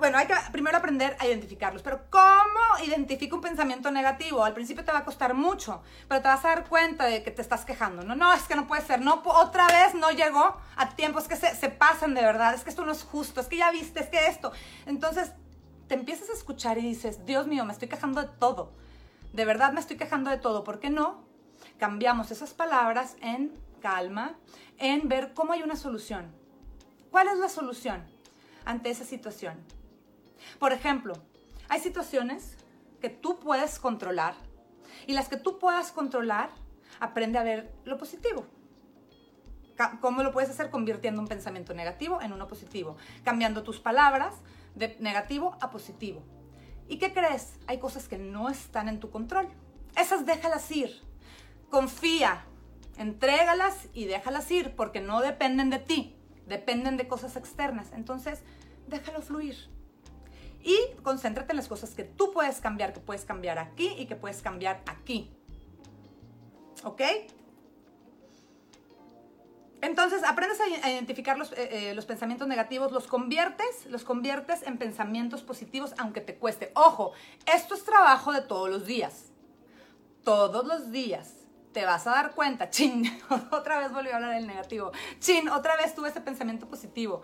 bueno, 0.00 0.16
hay 0.16 0.26
que 0.26 0.34
primero 0.50 0.78
aprender 0.78 1.14
a 1.20 1.26
identificarlos. 1.26 1.82
Pero 1.82 2.08
¿cómo 2.08 2.84
identifico 2.86 3.36
un 3.36 3.42
pensamiento 3.42 3.90
negativo? 3.90 4.42
Al 4.42 4.54
principio 4.54 4.82
te 4.82 4.90
va 4.90 4.98
a 5.00 5.04
costar 5.04 5.34
mucho, 5.34 5.82
pero 6.08 6.22
te 6.22 6.28
vas 6.28 6.42
a 6.46 6.48
dar 6.48 6.68
cuenta 6.68 7.04
de 7.04 7.22
que 7.22 7.30
te 7.30 7.42
estás 7.42 7.66
quejando. 7.66 8.02
No, 8.02 8.16
no, 8.16 8.32
es 8.32 8.44
que 8.44 8.56
no 8.56 8.66
puede 8.66 8.80
ser. 8.80 9.02
No, 9.02 9.22
otra 9.26 9.66
vez 9.66 9.94
no 9.94 10.10
llegó 10.10 10.56
a 10.76 10.88
tiempo. 10.96 11.18
Es 11.18 11.28
que 11.28 11.36
se, 11.36 11.54
se 11.54 11.68
pasan 11.68 12.14
de 12.14 12.22
verdad. 12.22 12.54
Es 12.54 12.64
que 12.64 12.70
esto 12.70 12.86
no 12.86 12.92
es 12.92 13.02
justo. 13.02 13.42
Es 13.42 13.46
que 13.46 13.58
ya 13.58 13.70
viste, 13.70 14.00
es 14.00 14.08
que 14.08 14.26
esto. 14.26 14.52
Entonces 14.86 15.32
te 15.86 15.96
empiezas 15.96 16.30
a 16.30 16.32
escuchar 16.32 16.78
y 16.78 16.82
dices, 16.82 17.26
Dios 17.26 17.46
mío, 17.46 17.66
me 17.66 17.72
estoy 17.74 17.88
quejando 17.88 18.22
de 18.22 18.28
todo. 18.38 18.72
De 19.34 19.44
verdad 19.44 19.72
me 19.74 19.80
estoy 19.80 19.98
quejando 19.98 20.30
de 20.30 20.38
todo. 20.38 20.64
¿Por 20.64 20.80
qué 20.80 20.88
no? 20.88 21.26
Cambiamos 21.78 22.30
esas 22.30 22.54
palabras 22.54 23.16
en 23.20 23.52
calma, 23.82 24.38
en 24.78 25.10
ver 25.10 25.34
cómo 25.34 25.52
hay 25.52 25.62
una 25.62 25.76
solución. 25.76 26.39
¿Cuál 27.10 27.28
es 27.28 27.38
la 27.38 27.48
solución 27.48 28.04
ante 28.64 28.90
esa 28.90 29.04
situación? 29.04 29.54
Por 30.58 30.72
ejemplo, 30.72 31.14
hay 31.68 31.80
situaciones 31.80 32.56
que 33.00 33.08
tú 33.08 33.38
puedes 33.38 33.78
controlar 33.78 34.34
y 35.06 35.12
las 35.14 35.28
que 35.28 35.36
tú 35.36 35.58
puedas 35.58 35.92
controlar, 35.92 36.50
aprende 37.00 37.38
a 37.38 37.42
ver 37.42 37.72
lo 37.84 37.98
positivo. 37.98 38.46
¿Cómo 40.00 40.22
lo 40.22 40.30
puedes 40.30 40.50
hacer? 40.50 40.70
Convirtiendo 40.70 41.22
un 41.22 41.26
pensamiento 41.26 41.72
negativo 41.72 42.20
en 42.20 42.32
uno 42.32 42.46
positivo, 42.46 42.96
cambiando 43.24 43.62
tus 43.62 43.80
palabras 43.80 44.34
de 44.74 44.96
negativo 45.00 45.56
a 45.60 45.70
positivo. 45.70 46.22
¿Y 46.86 46.98
qué 46.98 47.12
crees? 47.12 47.54
Hay 47.66 47.78
cosas 47.78 48.06
que 48.06 48.18
no 48.18 48.50
están 48.50 48.88
en 48.88 49.00
tu 49.00 49.10
control. 49.10 49.48
Esas 49.96 50.26
déjalas 50.26 50.70
ir. 50.70 51.00
Confía, 51.70 52.44
entrégalas 52.98 53.88
y 53.94 54.04
déjalas 54.04 54.50
ir 54.50 54.76
porque 54.76 55.00
no 55.00 55.20
dependen 55.20 55.70
de 55.70 55.78
ti, 55.78 56.19
dependen 56.50 56.98
de 56.98 57.08
cosas 57.08 57.36
externas. 57.36 57.92
Entonces, 57.92 58.42
déjalo 58.88 59.22
fluir. 59.22 59.56
Y 60.62 60.76
concéntrate 61.02 61.52
en 61.52 61.56
las 61.56 61.68
cosas 61.68 61.94
que 61.94 62.04
tú 62.04 62.32
puedes 62.32 62.60
cambiar, 62.60 62.92
que 62.92 63.00
puedes 63.00 63.24
cambiar 63.24 63.58
aquí 63.58 63.94
y 63.98 64.04
que 64.04 64.16
puedes 64.16 64.42
cambiar 64.42 64.82
aquí. 64.86 65.30
¿Ok? 66.84 67.00
Entonces, 69.80 70.22
aprendes 70.24 70.60
a 70.60 70.90
identificar 70.90 71.38
los, 71.38 71.52
eh, 71.52 71.90
eh, 71.90 71.94
los, 71.94 72.04
pensamientos 72.04 72.46
negativos, 72.46 72.92
los 72.92 73.06
conviertes, 73.06 73.86
los 73.86 74.04
conviertes 74.04 74.62
en 74.64 74.76
pensamientos 74.76 75.42
positivos, 75.42 75.94
aunque 75.96 76.20
te 76.20 76.36
cueste. 76.36 76.70
Ojo, 76.74 77.12
esto 77.46 77.74
es 77.74 77.84
trabajo 77.84 78.32
de 78.32 78.42
todos 78.42 78.68
los 78.68 78.84
días. 78.84 79.30
Todos 80.22 80.66
los 80.66 80.90
días 80.90 81.39
te 81.72 81.84
vas 81.84 82.06
a 82.06 82.10
dar 82.10 82.34
cuenta, 82.34 82.70
chin, 82.70 83.04
otra 83.50 83.78
vez 83.78 83.92
volví 83.92 84.10
a 84.10 84.16
hablar 84.16 84.34
del 84.34 84.46
negativo, 84.46 84.92
chin, 85.18 85.48
otra 85.48 85.76
vez 85.76 85.94
tuve 85.94 86.08
ese 86.08 86.20
pensamiento 86.20 86.66
positivo 86.66 87.22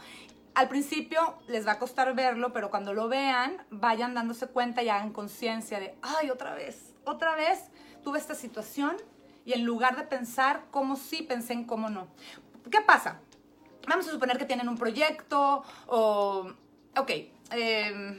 al 0.56 0.68
principio 0.68 1.38
les 1.48 1.66
va 1.66 1.72
a 1.72 1.78
costar 1.78 2.14
verlo, 2.14 2.54
pero 2.54 2.70
cuando 2.70 2.94
lo 2.94 3.08
vean, 3.08 3.58
vayan 3.68 4.14
dándose 4.14 4.46
cuenta 4.46 4.82
y 4.82 4.88
hagan 4.88 5.12
conciencia 5.12 5.78
de, 5.78 5.94
ay, 6.00 6.30
otra 6.30 6.54
vez, 6.54 6.94
otra 7.04 7.36
vez 7.36 7.64
tuve 8.02 8.18
esta 8.18 8.34
situación 8.34 8.96
y 9.44 9.52
en 9.52 9.66
lugar 9.66 9.96
de 9.96 10.04
pensar 10.04 10.64
cómo 10.70 10.96
sí, 10.96 11.22
pensé 11.22 11.52
en 11.52 11.64
cómo 11.64 11.90
no. 11.90 12.08
¿Qué 12.70 12.80
pasa? 12.80 13.20
Vamos 13.86 14.08
a 14.08 14.10
suponer 14.10 14.38
que 14.38 14.46
tienen 14.46 14.70
un 14.70 14.78
proyecto 14.78 15.62
o, 15.88 16.50
ok, 16.96 17.10
em, 17.50 18.18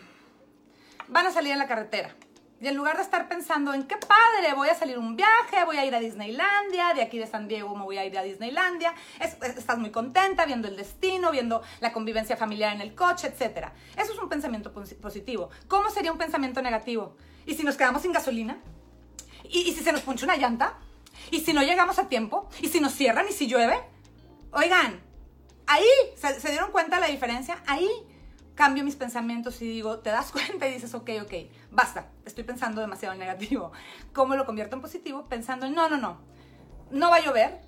van 1.08 1.26
a 1.26 1.32
salir 1.32 1.54
en 1.54 1.58
la 1.58 1.68
carretera 1.68 2.16
y 2.60 2.68
en 2.68 2.76
lugar 2.76 2.98
de 2.98 3.04
estar 3.04 3.28
pensando 3.28 3.74
en 3.74 3.84
qué 3.84 3.98
padre, 3.98 4.54
voy 4.56 4.70
a 4.70 4.76
salir 4.76 4.98
un 4.98 5.16
viaje, 5.16 5.64
voy 5.66 5.78
a 5.78 5.86
ir 5.86 5.94
a 5.94 6.00
Disneylandia, 6.00 6.94
de 6.96 7.04
aquí 7.04 7.20
de 7.20 7.28
San 7.28 7.48
Diego 7.48 7.76
me 7.76 7.84
voy 7.84 7.98
a 8.00 8.06
ir 8.06 8.18
a 8.18 8.24
Disneylandia, 8.24 8.96
estás 9.20 9.78
muy 9.78 9.92
contenta 9.92 10.46
viendo 10.46 10.68
el 10.68 10.76
destino, 10.76 11.32
viendo 11.32 11.62
la 11.82 11.94
convivencia 11.94 12.36
familiar 12.36 12.74
en 12.74 12.82
el 12.82 12.96
coche, 12.96 13.28
etc. 13.28 13.68
Eso 13.96 14.14
es 14.14 14.20
un 14.20 14.28
pensamiento 14.28 14.74
positivo. 14.74 15.52
¿Cómo 15.68 15.92
sería 15.92 16.12
un 16.12 16.18
pensamiento 16.18 16.62
negativo? 16.64 17.16
¿Y 17.46 17.54
si 17.54 17.64
nos 17.64 17.78
quedamos 17.78 18.02
sin 18.02 18.12
gasolina? 18.12 18.58
¿Y, 19.44 19.72
si 19.74 19.84
se 19.84 19.92
nos 19.92 20.02
puncha 20.02 20.26
una 20.26 20.36
llanta? 20.36 20.80
¿Y 21.30 21.42
si 21.42 21.54
no 21.54 21.62
llegamos 21.62 22.00
a 22.00 22.10
tiempo? 22.10 22.50
¿Y 22.60 22.70
si 22.70 22.80
nos 22.80 22.94
cierran? 22.94 23.28
¿Y 23.30 23.34
si 23.34 23.48
llueve? 23.48 23.80
Oigan, 24.52 25.00
ahí, 25.68 25.86
¿se, 26.16 26.40
¿se 26.40 26.50
dieron 26.50 26.72
cuenta 26.72 26.96
de 26.96 27.02
la 27.02 27.08
diferencia? 27.08 27.62
Ahí 27.68 27.90
cambio 28.58 28.84
mis 28.84 28.98
pensamientos 28.98 29.62
y 29.62 29.68
digo, 29.70 30.00
te 30.00 30.10
das 30.10 30.32
cuenta 30.34 30.68
y 30.68 30.74
dices, 30.74 30.94
ok, 30.94 31.10
ok, 31.22 31.34
basta, 31.72 32.10
estoy 32.26 32.44
pensando 32.44 32.82
demasiado 32.82 33.14
en 33.14 33.20
negativo. 33.20 33.72
¿Cómo 34.12 34.36
lo 34.36 34.46
convierto 34.46 34.76
en 34.76 34.82
positivo? 34.82 35.30
Pensando 35.30 35.66
en, 35.66 35.74
no, 35.74 35.88
no, 35.88 35.98
no, 35.98 36.18
no 36.92 37.10
va 37.10 37.18
a 37.18 37.22
llover. 37.22 37.62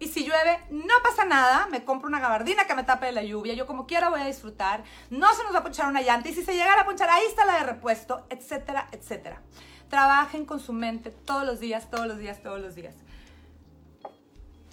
Y 0.00 0.08
si 0.08 0.24
llueve, 0.24 0.58
no 0.70 0.94
pasa 1.04 1.24
nada, 1.24 1.68
me 1.70 1.84
compro 1.84 2.08
una 2.08 2.18
gabardina 2.18 2.64
que 2.66 2.74
me 2.74 2.82
tape 2.82 3.06
de 3.06 3.12
la 3.12 3.22
lluvia, 3.22 3.54
yo 3.54 3.68
como 3.68 3.86
quiera 3.86 4.10
voy 4.10 4.20
a 4.20 4.26
disfrutar, 4.26 4.82
no 5.10 5.32
se 5.32 5.44
nos 5.44 5.54
va 5.54 5.60
a 5.60 5.62
ponchar 5.62 5.86
una 5.86 6.02
llanta 6.02 6.28
y 6.28 6.34
si 6.34 6.42
se 6.42 6.54
llegara 6.54 6.82
a 6.82 6.84
ponchar, 6.84 7.08
ahí 7.08 7.22
está 7.28 7.44
la 7.44 7.58
de 7.58 7.64
repuesto, 7.64 8.26
etcétera, 8.28 8.88
etcétera. 8.90 9.40
Trabajen 9.88 10.44
con 10.44 10.58
su 10.58 10.72
mente 10.72 11.10
todos 11.10 11.46
los 11.46 11.60
días, 11.60 11.88
todos 11.88 12.08
los 12.08 12.18
días, 12.18 12.42
todos 12.42 12.60
los 12.60 12.74
días. 12.74 12.96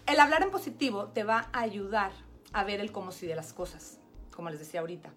El 0.08 0.20
hablar 0.20 0.42
en 0.42 0.50
positivo 0.50 1.10
te 1.10 1.24
va 1.24 1.50
a 1.54 1.60
ayudar 1.60 2.12
a 2.52 2.64
ver 2.64 2.80
el 2.80 2.92
cómo 2.92 3.12
sí 3.12 3.28
de 3.28 3.36
las 3.36 3.54
cosas, 3.54 4.00
como 4.32 4.50
les 4.50 4.58
decía 4.58 4.80
ahorita. 4.80 5.12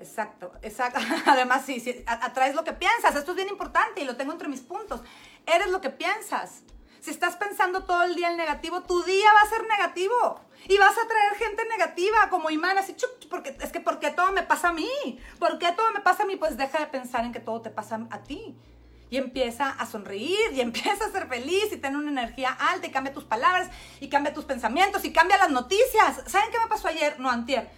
Exacto, 0.00 0.52
exacto. 0.62 1.00
Además, 1.26 1.64
sí, 1.66 1.80
sí, 1.80 2.02
atraes 2.06 2.54
lo 2.54 2.64
que 2.64 2.72
piensas. 2.72 3.14
Esto 3.16 3.32
es 3.32 3.36
bien 3.36 3.48
importante 3.48 4.00
y 4.00 4.04
lo 4.04 4.16
tengo 4.16 4.32
entre 4.32 4.48
mis 4.48 4.60
puntos. 4.60 5.00
Eres 5.46 5.70
lo 5.70 5.80
que 5.80 5.90
piensas. 5.90 6.62
Si 7.00 7.10
estás 7.10 7.36
pensando 7.36 7.84
todo 7.84 8.02
el 8.02 8.16
día 8.16 8.30
en 8.30 8.36
negativo, 8.36 8.82
tu 8.82 9.02
día 9.04 9.32
va 9.32 9.42
a 9.42 9.48
ser 9.48 9.66
negativo. 9.66 10.40
Y 10.68 10.76
vas 10.78 10.96
a 10.98 11.06
traer 11.06 11.34
gente 11.36 11.64
negativa 11.68 12.28
como 12.28 12.50
imán, 12.50 12.76
así, 12.76 12.96
porque 13.30 13.56
es 13.60 13.70
que 13.70 13.80
¿por 13.80 14.00
qué 14.00 14.10
todo 14.10 14.32
me 14.32 14.42
pasa 14.42 14.68
a 14.68 14.72
mí? 14.72 15.20
¿Por 15.38 15.58
qué 15.58 15.72
todo 15.72 15.92
me 15.92 16.00
pasa 16.00 16.24
a 16.24 16.26
mí? 16.26 16.36
Pues 16.36 16.56
deja 16.56 16.80
de 16.80 16.86
pensar 16.86 17.24
en 17.24 17.32
que 17.32 17.40
todo 17.40 17.62
te 17.62 17.70
pasa 17.70 18.06
a 18.10 18.22
ti. 18.22 18.56
Y 19.10 19.16
empieza 19.16 19.70
a 19.70 19.86
sonreír 19.86 20.52
y 20.52 20.60
empieza 20.60 21.06
a 21.06 21.10
ser 21.10 21.28
feliz 21.28 21.72
y 21.72 21.76
tener 21.76 21.96
una 21.96 22.10
energía 22.10 22.50
alta 22.50 22.88
y 22.88 22.90
cambia 22.90 23.12
tus 23.12 23.24
palabras 23.24 23.70
y 24.00 24.08
cambia 24.08 24.34
tus 24.34 24.44
pensamientos 24.44 25.04
y 25.04 25.12
cambia 25.12 25.38
las 25.38 25.50
noticias. 25.50 26.22
¿Saben 26.26 26.50
qué 26.50 26.58
me 26.58 26.66
pasó 26.66 26.88
ayer? 26.88 27.18
No, 27.18 27.30
antier 27.30 27.70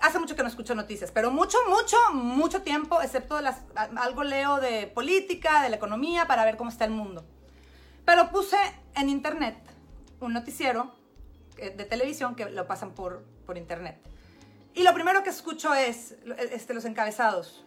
hace 0.00 0.18
mucho 0.18 0.36
que 0.36 0.42
no 0.42 0.48
escucho 0.48 0.74
noticias, 0.74 1.10
pero 1.10 1.30
mucho, 1.30 1.58
mucho, 1.68 1.96
mucho 2.12 2.62
tiempo, 2.62 3.00
excepto 3.00 3.40
las, 3.40 3.62
algo 3.74 4.24
leo 4.24 4.58
de 4.58 4.86
política, 4.86 5.62
de 5.62 5.70
la 5.70 5.76
economía, 5.76 6.26
para 6.26 6.44
ver 6.44 6.56
cómo 6.56 6.70
está 6.70 6.84
el 6.84 6.90
mundo. 6.90 7.24
Pero 8.04 8.30
puse 8.30 8.56
en 8.94 9.08
internet 9.08 9.56
un 10.20 10.32
noticiero 10.32 10.94
eh, 11.58 11.70
de 11.70 11.84
televisión 11.84 12.34
que 12.34 12.48
lo 12.50 12.66
pasan 12.66 12.92
por, 12.92 13.24
por 13.44 13.58
internet. 13.58 13.98
Y 14.74 14.82
lo 14.82 14.92
primero 14.92 15.22
que 15.22 15.30
escucho 15.30 15.74
es 15.74 16.14
este, 16.50 16.74
los 16.74 16.84
encabezados. 16.84 17.64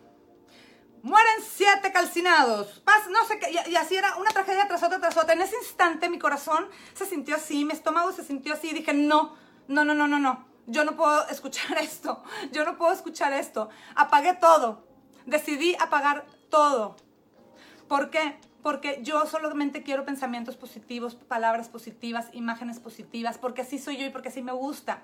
Mueren 1.02 1.42
siete 1.50 1.92
calcinados. 1.92 2.84
no 3.10 3.26
sé 3.26 3.40
qué. 3.40 3.52
Y, 3.52 3.72
y, 3.72 3.76
así 3.78 3.96
era 3.96 4.18
una 4.18 4.32
tragedia 4.32 4.68
tras 4.68 4.84
otra, 4.84 5.00
tras 5.00 5.18
otra. 5.18 5.34
En 5.34 5.42
ese 5.42 5.56
instante 5.58 6.10
mi 6.10 6.20
corazón 6.20 6.68
se 6.94 7.06
sintió 7.06 7.38
así, 7.38 7.66
mi 7.66 7.74
estómago 7.74 8.12
se 8.12 8.24
sintió 8.24 8.54
así. 8.54 8.70
Y 8.70 8.74
dije, 8.74 8.94
no, 8.94 9.36
no, 9.68 9.84
no, 9.84 9.96
no, 9.96 10.08
no, 10.08 10.20
no 10.20 10.49
yo 10.70 10.84
no 10.84 10.96
puedo 10.96 11.28
escuchar 11.28 11.78
esto, 11.82 12.24
yo 12.52 12.66
no 12.66 12.78
puedo 12.78 12.94
escuchar 12.94 13.34
esto. 13.34 13.70
Apagué 13.96 14.34
todo, 14.34 14.84
decidí 15.26 15.76
apagar 15.80 16.26
todo. 16.50 16.96
¿Por 17.88 18.10
qué? 18.10 18.38
Porque 18.62 19.00
yo 19.02 19.26
solamente 19.26 19.84
quiero 19.84 20.06
pensamientos 20.06 20.58
positivos, 20.58 21.16
palabras 21.16 21.70
positivas, 21.70 22.28
imágenes 22.34 22.80
positivas, 22.80 23.38
porque 23.38 23.62
así 23.62 23.80
soy 23.80 23.98
yo 23.98 24.06
y 24.06 24.10
porque 24.10 24.30
así 24.30 24.42
me 24.42 24.52
gusta. 24.52 25.02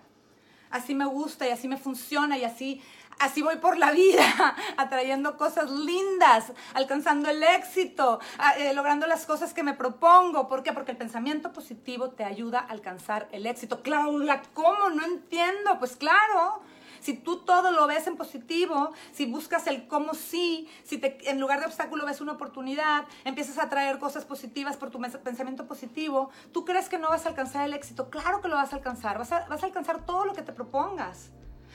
Así 0.69 0.93
me 0.93 1.05
gusta 1.05 1.47
y 1.47 1.51
así 1.51 1.67
me 1.67 1.77
funciona 1.77 2.37
y 2.37 2.43
así 2.43 2.81
Así 3.19 3.41
voy 3.41 3.55
por 3.57 3.77
la 3.77 3.91
vida, 3.91 4.55
atrayendo 4.77 5.37
cosas 5.37 5.71
lindas, 5.71 6.51
alcanzando 6.73 7.29
el 7.29 7.41
éxito, 7.43 8.19
eh, 8.57 8.73
logrando 8.73 9.07
las 9.07 9.25
cosas 9.25 9.53
que 9.53 9.63
me 9.63 9.73
propongo. 9.73 10.49
¿Por 10.49 10.63
qué? 10.63 10.73
Porque 10.73 10.91
el 10.91 10.97
pensamiento 10.97 11.53
positivo 11.53 12.09
te 12.09 12.25
ayuda 12.25 12.59
a 12.59 12.65
alcanzar 12.65 13.29
el 13.31 13.45
éxito. 13.45 13.81
Claudia, 13.81 14.41
¿cómo? 14.53 14.89
No 14.89 15.05
entiendo. 15.05 15.79
Pues 15.79 15.95
claro, 15.95 16.61
si 16.99 17.13
tú 17.13 17.37
todo 17.37 17.71
lo 17.71 17.87
ves 17.87 18.05
en 18.07 18.17
positivo, 18.17 18.91
si 19.13 19.25
buscas 19.27 19.65
el 19.67 19.87
cómo 19.87 20.13
sí, 20.13 20.67
si 20.83 20.99
en 21.01 21.39
lugar 21.39 21.61
de 21.61 21.67
obstáculo 21.67 22.05
ves 22.05 22.19
una 22.19 22.33
oportunidad, 22.33 23.05
empiezas 23.23 23.59
a 23.59 23.69
traer 23.69 23.97
cosas 23.97 24.25
positivas 24.25 24.75
por 24.75 24.91
tu 24.91 24.99
pensamiento 24.99 25.67
positivo, 25.67 26.31
tú 26.51 26.65
crees 26.65 26.89
que 26.89 26.97
no 26.97 27.09
vas 27.09 27.25
a 27.25 27.29
alcanzar 27.29 27.65
el 27.65 27.73
éxito. 27.73 28.09
Claro 28.09 28.41
que 28.41 28.49
lo 28.49 28.55
vas 28.55 28.73
a 28.73 28.75
alcanzar, 28.75 29.17
vas 29.17 29.31
a 29.31 29.45
alcanzar 29.47 30.05
todo 30.05 30.25
lo 30.25 30.33
que 30.33 30.41
te 30.41 30.51
propongas 30.51 31.31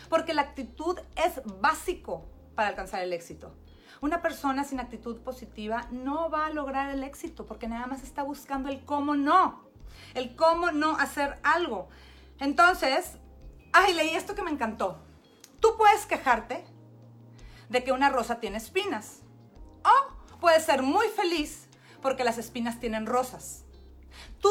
porque 0.08 0.34
la 0.34 0.42
actitud 0.42 0.98
es 1.16 1.40
básico 1.60 2.26
para 2.54 2.68
alcanzar 2.68 3.02
el 3.02 3.12
éxito. 3.12 3.54
Una 4.00 4.22
persona 4.22 4.64
sin 4.64 4.80
actitud 4.80 5.20
positiva 5.20 5.86
no 5.90 6.30
va 6.30 6.46
a 6.46 6.50
lograr 6.50 6.90
el 6.90 7.04
éxito 7.04 7.46
porque 7.46 7.68
nada 7.68 7.86
más 7.86 8.02
está 8.02 8.22
buscando 8.22 8.68
el 8.70 8.84
cómo 8.84 9.14
no, 9.14 9.68
el 10.14 10.34
cómo 10.36 10.70
no 10.70 10.96
hacer 10.96 11.38
algo. 11.42 11.88
Entonces, 12.38 13.18
ay, 13.72 13.92
leí 13.92 14.10
esto 14.10 14.34
que 14.34 14.42
me 14.42 14.50
encantó. 14.50 14.98
Tú 15.60 15.76
puedes 15.76 16.06
quejarte 16.06 16.64
de 17.68 17.84
que 17.84 17.92
una 17.92 18.08
rosa 18.08 18.40
tiene 18.40 18.56
espinas 18.56 19.20
o 19.84 20.38
puedes 20.40 20.64
ser 20.64 20.82
muy 20.82 21.06
feliz 21.08 21.68
porque 22.00 22.24
las 22.24 22.38
espinas 22.38 22.80
tienen 22.80 23.06
rosas. 23.06 23.64
Tú, 24.40 24.50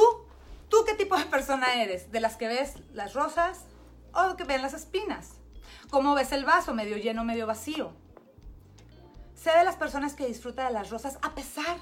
tú 0.69 0.77
qué 0.85 0.93
tipo 0.93 1.17
de 1.17 1.25
persona 1.25 1.81
eres? 1.81 2.11
¿De 2.11 2.19
las 2.19 2.37
que 2.37 2.47
ves 2.47 2.75
las 2.93 3.13
rosas 3.13 3.65
o 4.13 4.35
que 4.35 4.43
ven 4.43 4.61
las 4.61 4.73
espinas? 4.73 5.38
¿Cómo 5.89 6.13
ves 6.13 6.31
el 6.31 6.45
vaso? 6.45 6.73
¿Medio 6.73 6.97
lleno, 6.97 7.23
medio 7.23 7.47
vacío? 7.47 7.93
Sé 9.33 9.51
de 9.51 9.63
las 9.63 9.75
personas 9.75 10.13
que 10.13 10.27
disfrutan 10.27 10.67
de 10.67 10.73
las 10.73 10.89
rosas 10.89 11.17
a 11.21 11.33
pesar 11.33 11.77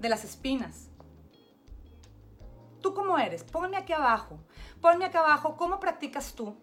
de 0.00 0.08
las 0.08 0.24
espinas. 0.24 0.88
¿Tú 2.80 2.94
cómo 2.94 3.18
eres? 3.18 3.44
Ponme 3.44 3.76
aquí 3.76 3.92
abajo. 3.92 4.38
Ponme 4.80 5.04
aquí 5.04 5.16
abajo 5.16 5.56
cómo 5.56 5.80
practicas 5.80 6.34
tú 6.34 6.56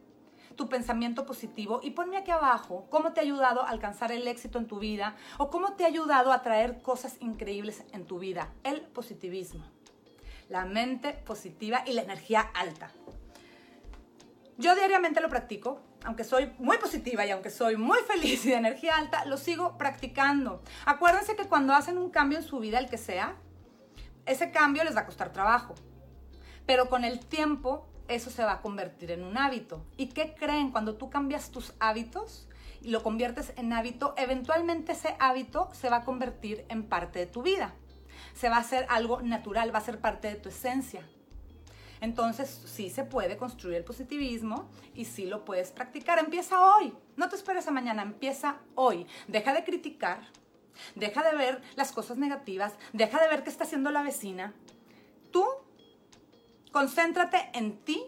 tu 0.56 0.70
pensamiento 0.70 1.26
positivo 1.26 1.80
y 1.84 1.92
ponme 1.92 2.18
aquí 2.18 2.32
abajo 2.32 2.86
cómo 2.90 3.14
te 3.14 3.20
ha 3.20 3.24
ayudado 3.24 3.64
a 3.64 3.70
alcanzar 3.70 4.12
el 4.12 4.28
éxito 4.28 4.60
en 4.60 4.68
tu 4.68 4.80
vida 4.80 5.16
o 5.38 5.50
cómo 5.50 5.74
te 5.74 5.84
ha 5.84 5.88
ayudado 5.88 6.32
a 6.32 6.42
traer 6.42 6.82
cosas 6.82 7.18
increíbles 7.20 7.84
en 7.92 8.06
tu 8.06 8.20
vida. 8.20 8.54
El 8.64 8.82
positivismo, 8.82 9.66
la 10.50 10.66
mente 10.66 11.14
positiva 11.14 11.84
y 11.86 11.94
la 11.94 12.04
energía 12.04 12.42
alta. 12.54 12.92
Yo 14.58 14.76
diariamente 14.76 15.22
lo 15.22 15.30
practico, 15.30 15.82
aunque 16.06 16.24
soy 16.24 16.52
muy 16.60 16.78
positiva 16.78 17.26
y 17.26 17.32
aunque 17.32 17.50
soy 17.50 17.78
muy 17.78 18.00
feliz 18.08 18.46
y 18.46 18.50
de 18.50 18.56
energía 18.56 18.98
alta, 18.98 19.26
lo 19.26 19.38
sigo 19.38 19.78
practicando. 19.78 20.62
Acuérdense 20.86 21.36
que 21.36 21.46
cuando 21.46 21.74
hacen 21.74 21.98
un 21.98 22.10
cambio 22.10 22.38
en 22.38 22.44
su 22.44 22.60
vida, 22.60 22.80
el 22.80 22.90
que 22.90 22.98
sea, 22.98 23.36
ese 24.26 24.52
cambio 24.52 24.84
les 24.84 24.96
va 24.96 25.02
a 25.02 25.06
costar 25.06 25.32
trabajo. 25.32 25.76
Pero 26.66 26.90
con 26.90 27.04
el 27.04 27.20
tiempo 27.26 27.88
eso 28.08 28.30
se 28.30 28.44
va 28.44 28.54
a 28.54 28.62
convertir 28.62 29.12
en 29.12 29.24
un 29.24 29.38
hábito. 29.38 29.86
¿Y 29.98 30.08
qué 30.08 30.36
creen? 30.38 30.72
Cuando 30.72 30.96
tú 30.96 31.10
cambias 31.10 31.52
tus 31.52 31.74
hábitos 31.80 32.48
y 32.82 32.90
lo 32.90 33.04
conviertes 33.04 33.54
en 33.56 33.74
hábito, 33.74 34.14
eventualmente 34.18 34.92
ese 34.92 35.16
hábito 35.20 35.70
se 35.74 35.90
va 35.90 35.98
a 35.98 36.04
convertir 36.04 36.66
en 36.70 36.84
parte 36.84 37.20
de 37.20 37.28
tu 37.28 37.42
vida. 37.42 37.74
Se 38.34 38.50
va 38.50 38.58
a 38.58 38.62
hacer 38.62 38.86
algo 38.90 39.22
natural, 39.22 39.74
va 39.74 39.80
a 39.80 39.84
ser 39.84 40.00
parte 40.00 40.28
de 40.28 40.36
tu 40.36 40.50
esencia. 40.50 41.08
Entonces, 42.04 42.62
sí 42.66 42.90
se 42.90 43.06
puede 43.06 43.38
construir 43.38 43.78
el 43.78 43.86
positivismo 43.86 44.70
y 44.94 45.06
sí 45.06 45.26
lo 45.26 45.46
puedes 45.46 45.72
practicar. 45.72 46.20
Empieza 46.20 46.76
hoy. 46.76 46.94
No 47.16 47.30
te 47.30 47.38
esperes 47.38 47.66
a 47.66 47.72
mañana, 47.72 48.02
empieza 48.02 48.58
hoy. 48.76 49.08
Deja 49.30 49.54
de 49.54 49.64
criticar. 49.64 50.20
Deja 50.96 51.24
de 51.24 51.34
ver 51.34 51.62
las 51.78 51.94
cosas 51.94 52.18
negativas. 52.18 52.74
Deja 52.92 53.22
de 53.22 53.30
ver 53.30 53.44
qué 53.44 53.50
está 53.50 53.64
haciendo 53.64 53.90
la 53.90 54.04
vecina. 54.04 54.54
Tú 55.32 55.48
concéntrate 56.74 57.50
en 57.54 57.78
ti 57.86 58.04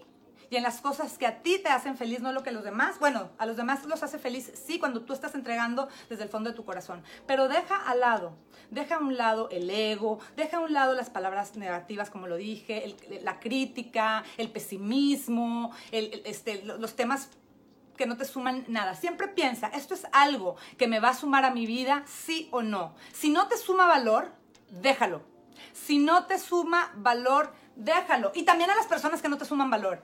y 0.50 0.56
en 0.56 0.64
las 0.64 0.82
cosas 0.82 1.18
que 1.18 1.25
a 1.25 1.42
ti 1.42 1.60
te 1.60 1.70
hacen 1.70 1.98
feliz, 1.98 2.20
no 2.20 2.32
lo 2.32 2.44
que 2.44 2.52
los 2.52 2.64
demás. 2.64 3.00
Bueno, 3.00 3.30
a 3.38 3.46
los 3.46 3.58
demás 3.58 3.86
los 3.86 4.04
hace 4.04 4.20
feliz, 4.20 4.52
sí, 4.54 4.80
cuando 4.80 5.02
tú 5.02 5.14
estás 5.14 5.36
entregando 5.36 5.88
desde 6.10 6.24
el 6.24 6.30
fondo 6.30 6.50
de 6.50 6.56
tu 6.56 6.66
corazón. 6.66 7.04
Pero 7.28 7.48
deja 7.48 7.75
al 7.75 8.00
lado, 8.00 8.36
deja 8.72 8.96
a 8.96 9.00
un 9.00 9.18
lado 9.18 9.50
el 9.52 9.70
ego, 9.70 10.20
deja 10.36 10.58
a 10.58 10.60
un 10.62 10.74
lado 10.74 10.94
las 10.94 11.10
palabras 11.10 11.56
negativas, 11.56 12.10
como 12.10 12.28
lo 12.28 12.36
dije, 12.36 12.96
la 13.24 13.40
crítica, 13.40 14.24
el 14.38 14.50
pesimismo, 14.52 15.72
este, 15.92 16.64
los 16.64 16.96
temas 16.96 17.30
que 17.96 18.06
no 18.06 18.18
te 18.18 18.25
suman 18.25 18.66
nada. 18.68 18.94
Siempre 18.96 19.28
piensa, 19.28 19.68
esto 19.68 19.94
es 19.94 20.06
algo 20.12 20.56
que 20.78 20.88
me 20.88 21.00
va 21.00 21.10
a 21.10 21.16
sumar 21.16 21.46
a 21.46 21.52
mi 21.52 21.66
vida, 21.66 22.04
sí 22.06 22.50
o 22.52 22.62
no. 22.62 22.96
Si 23.14 23.30
no 23.30 23.48
te 23.48 23.58
suma 23.58 23.88
valor, 23.88 24.34
déjalo. 24.70 25.22
Si 25.74 26.00
no 26.00 26.25
te 26.25 26.38
suma 26.38 26.92
valor, 26.96 27.54
déjalo. 27.75 28.32
Y 28.36 28.44
también 28.44 28.70
a 28.70 28.75
las 28.75 28.88
personas 28.88 29.22
que 29.22 29.30
no 29.30 29.38
te 29.38 29.46
suman 29.46 29.70
valor. 29.70 30.04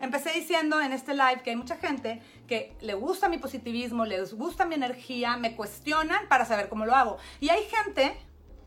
Empecé 0.00 0.32
diciendo 0.32 0.80
en 0.80 0.92
este 0.92 1.12
live 1.12 1.42
que 1.44 1.50
hay 1.50 1.56
mucha 1.56 1.76
gente 1.76 2.22
que 2.48 2.74
le 2.80 2.94
gusta 2.94 3.28
mi 3.28 3.36
positivismo, 3.36 4.06
les 4.06 4.32
gusta 4.32 4.64
mi 4.64 4.74
energía, 4.74 5.36
me 5.36 5.54
cuestionan 5.54 6.26
para 6.26 6.46
saber 6.46 6.70
cómo 6.70 6.86
lo 6.86 6.96
hago. 6.96 7.18
Y 7.38 7.50
hay 7.50 7.64
gente 7.64 8.16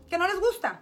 que 0.10 0.20
no 0.20 0.28
les 0.28 0.40
gusta. 0.40 0.82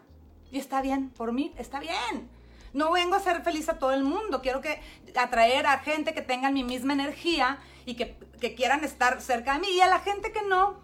Y 0.51 0.60
está 0.60 0.81
bien, 0.81 1.10
por 1.12 1.31
mí 1.31 1.53
está 1.58 1.79
bien. 1.79 2.29
No 2.74 2.91
vengo 2.91 3.15
a 3.15 3.22
ser 3.22 3.41
feliz 3.43 3.70
a 3.70 3.79
todo 3.79 3.93
el 3.93 4.03
mundo, 4.03 4.41
quiero 4.41 4.60
que 4.60 4.81
atraer 5.15 5.65
a 5.67 5.79
gente 5.79 6.13
que 6.13 6.22
tenga 6.22 6.51
mi 6.51 6.65
misma 6.65 6.93
energía 6.93 7.60
y 7.86 7.96
que, 7.96 8.17
que 8.41 8.53
quieran 8.53 8.84
estar 8.84 9.22
cerca 9.22 9.53
de 9.53 9.60
mí. 9.60 9.67
Y 9.72 9.79
a 9.79 9.88
la 9.88 10.00
gente 10.00 10.34
que 10.34 10.41
no, 10.41 10.81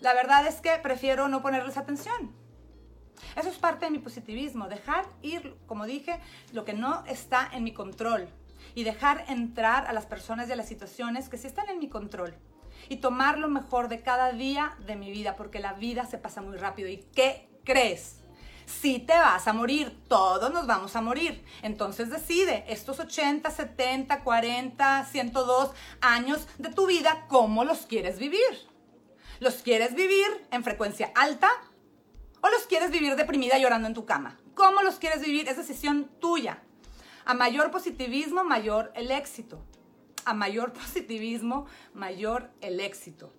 la 0.00 0.14
verdad 0.14 0.46
es 0.46 0.62
que 0.62 0.70
prefiero 0.82 1.28
no 1.28 1.42
ponerles 1.42 1.76
atención. 1.76 2.32
Eso 3.38 3.50
es 3.50 3.56
parte 3.56 3.84
de 3.84 3.92
mi 3.92 4.00
positivismo, 4.00 4.68
dejar 4.68 5.06
ir, 5.22 5.54
como 5.66 5.86
dije, 5.86 6.18
lo 6.52 6.64
que 6.64 6.72
no 6.72 7.04
está 7.06 7.48
en 7.52 7.62
mi 7.62 7.72
control 7.72 8.28
y 8.74 8.82
dejar 8.82 9.24
entrar 9.28 9.86
a 9.86 9.92
las 9.92 10.06
personas 10.06 10.48
y 10.48 10.52
a 10.52 10.56
las 10.56 10.66
situaciones 10.66 11.28
que 11.28 11.38
sí 11.38 11.46
están 11.46 11.68
en 11.68 11.78
mi 11.78 11.88
control 11.88 12.34
y 12.88 12.96
tomar 12.96 13.38
lo 13.38 13.48
mejor 13.48 13.88
de 13.88 14.02
cada 14.02 14.32
día 14.32 14.76
de 14.86 14.96
mi 14.96 15.12
vida, 15.12 15.36
porque 15.36 15.60
la 15.60 15.74
vida 15.74 16.04
se 16.04 16.18
pasa 16.18 16.40
muy 16.40 16.56
rápido. 16.56 16.88
¿Y 16.88 16.98
qué 17.14 17.48
crees? 17.64 18.16
Si 18.66 18.98
te 18.98 19.16
vas 19.16 19.46
a 19.46 19.52
morir, 19.52 19.96
todos 20.08 20.52
nos 20.52 20.66
vamos 20.66 20.96
a 20.96 21.00
morir. 21.00 21.44
Entonces 21.62 22.10
decide 22.10 22.64
estos 22.66 22.98
80, 22.98 23.50
70, 23.50 24.24
40, 24.24 25.04
102 25.04 25.70
años 26.00 26.48
de 26.58 26.70
tu 26.70 26.86
vida, 26.86 27.26
¿cómo 27.28 27.64
los 27.64 27.86
quieres 27.86 28.18
vivir? 28.18 28.40
¿Los 29.38 29.62
quieres 29.62 29.94
vivir 29.94 30.26
en 30.50 30.64
frecuencia 30.64 31.12
alta 31.14 31.48
¿O 32.40 32.48
los 32.48 32.66
quieres 32.66 32.90
vivir 32.90 33.16
deprimida 33.16 33.58
llorando 33.58 33.88
en 33.88 33.94
tu 33.94 34.04
cama? 34.04 34.38
¿Cómo 34.54 34.82
los 34.82 34.98
quieres 34.98 35.22
vivir? 35.22 35.48
Es 35.48 35.56
decisión 35.56 36.10
tuya. 36.20 36.62
A 37.24 37.34
mayor 37.34 37.70
positivismo, 37.70 38.44
mayor 38.44 38.92
el 38.94 39.10
éxito. 39.10 39.62
A 40.24 40.34
mayor 40.34 40.72
positivismo, 40.80 41.66
mayor 41.94 42.50
el 42.60 42.80
éxito. 42.80 43.32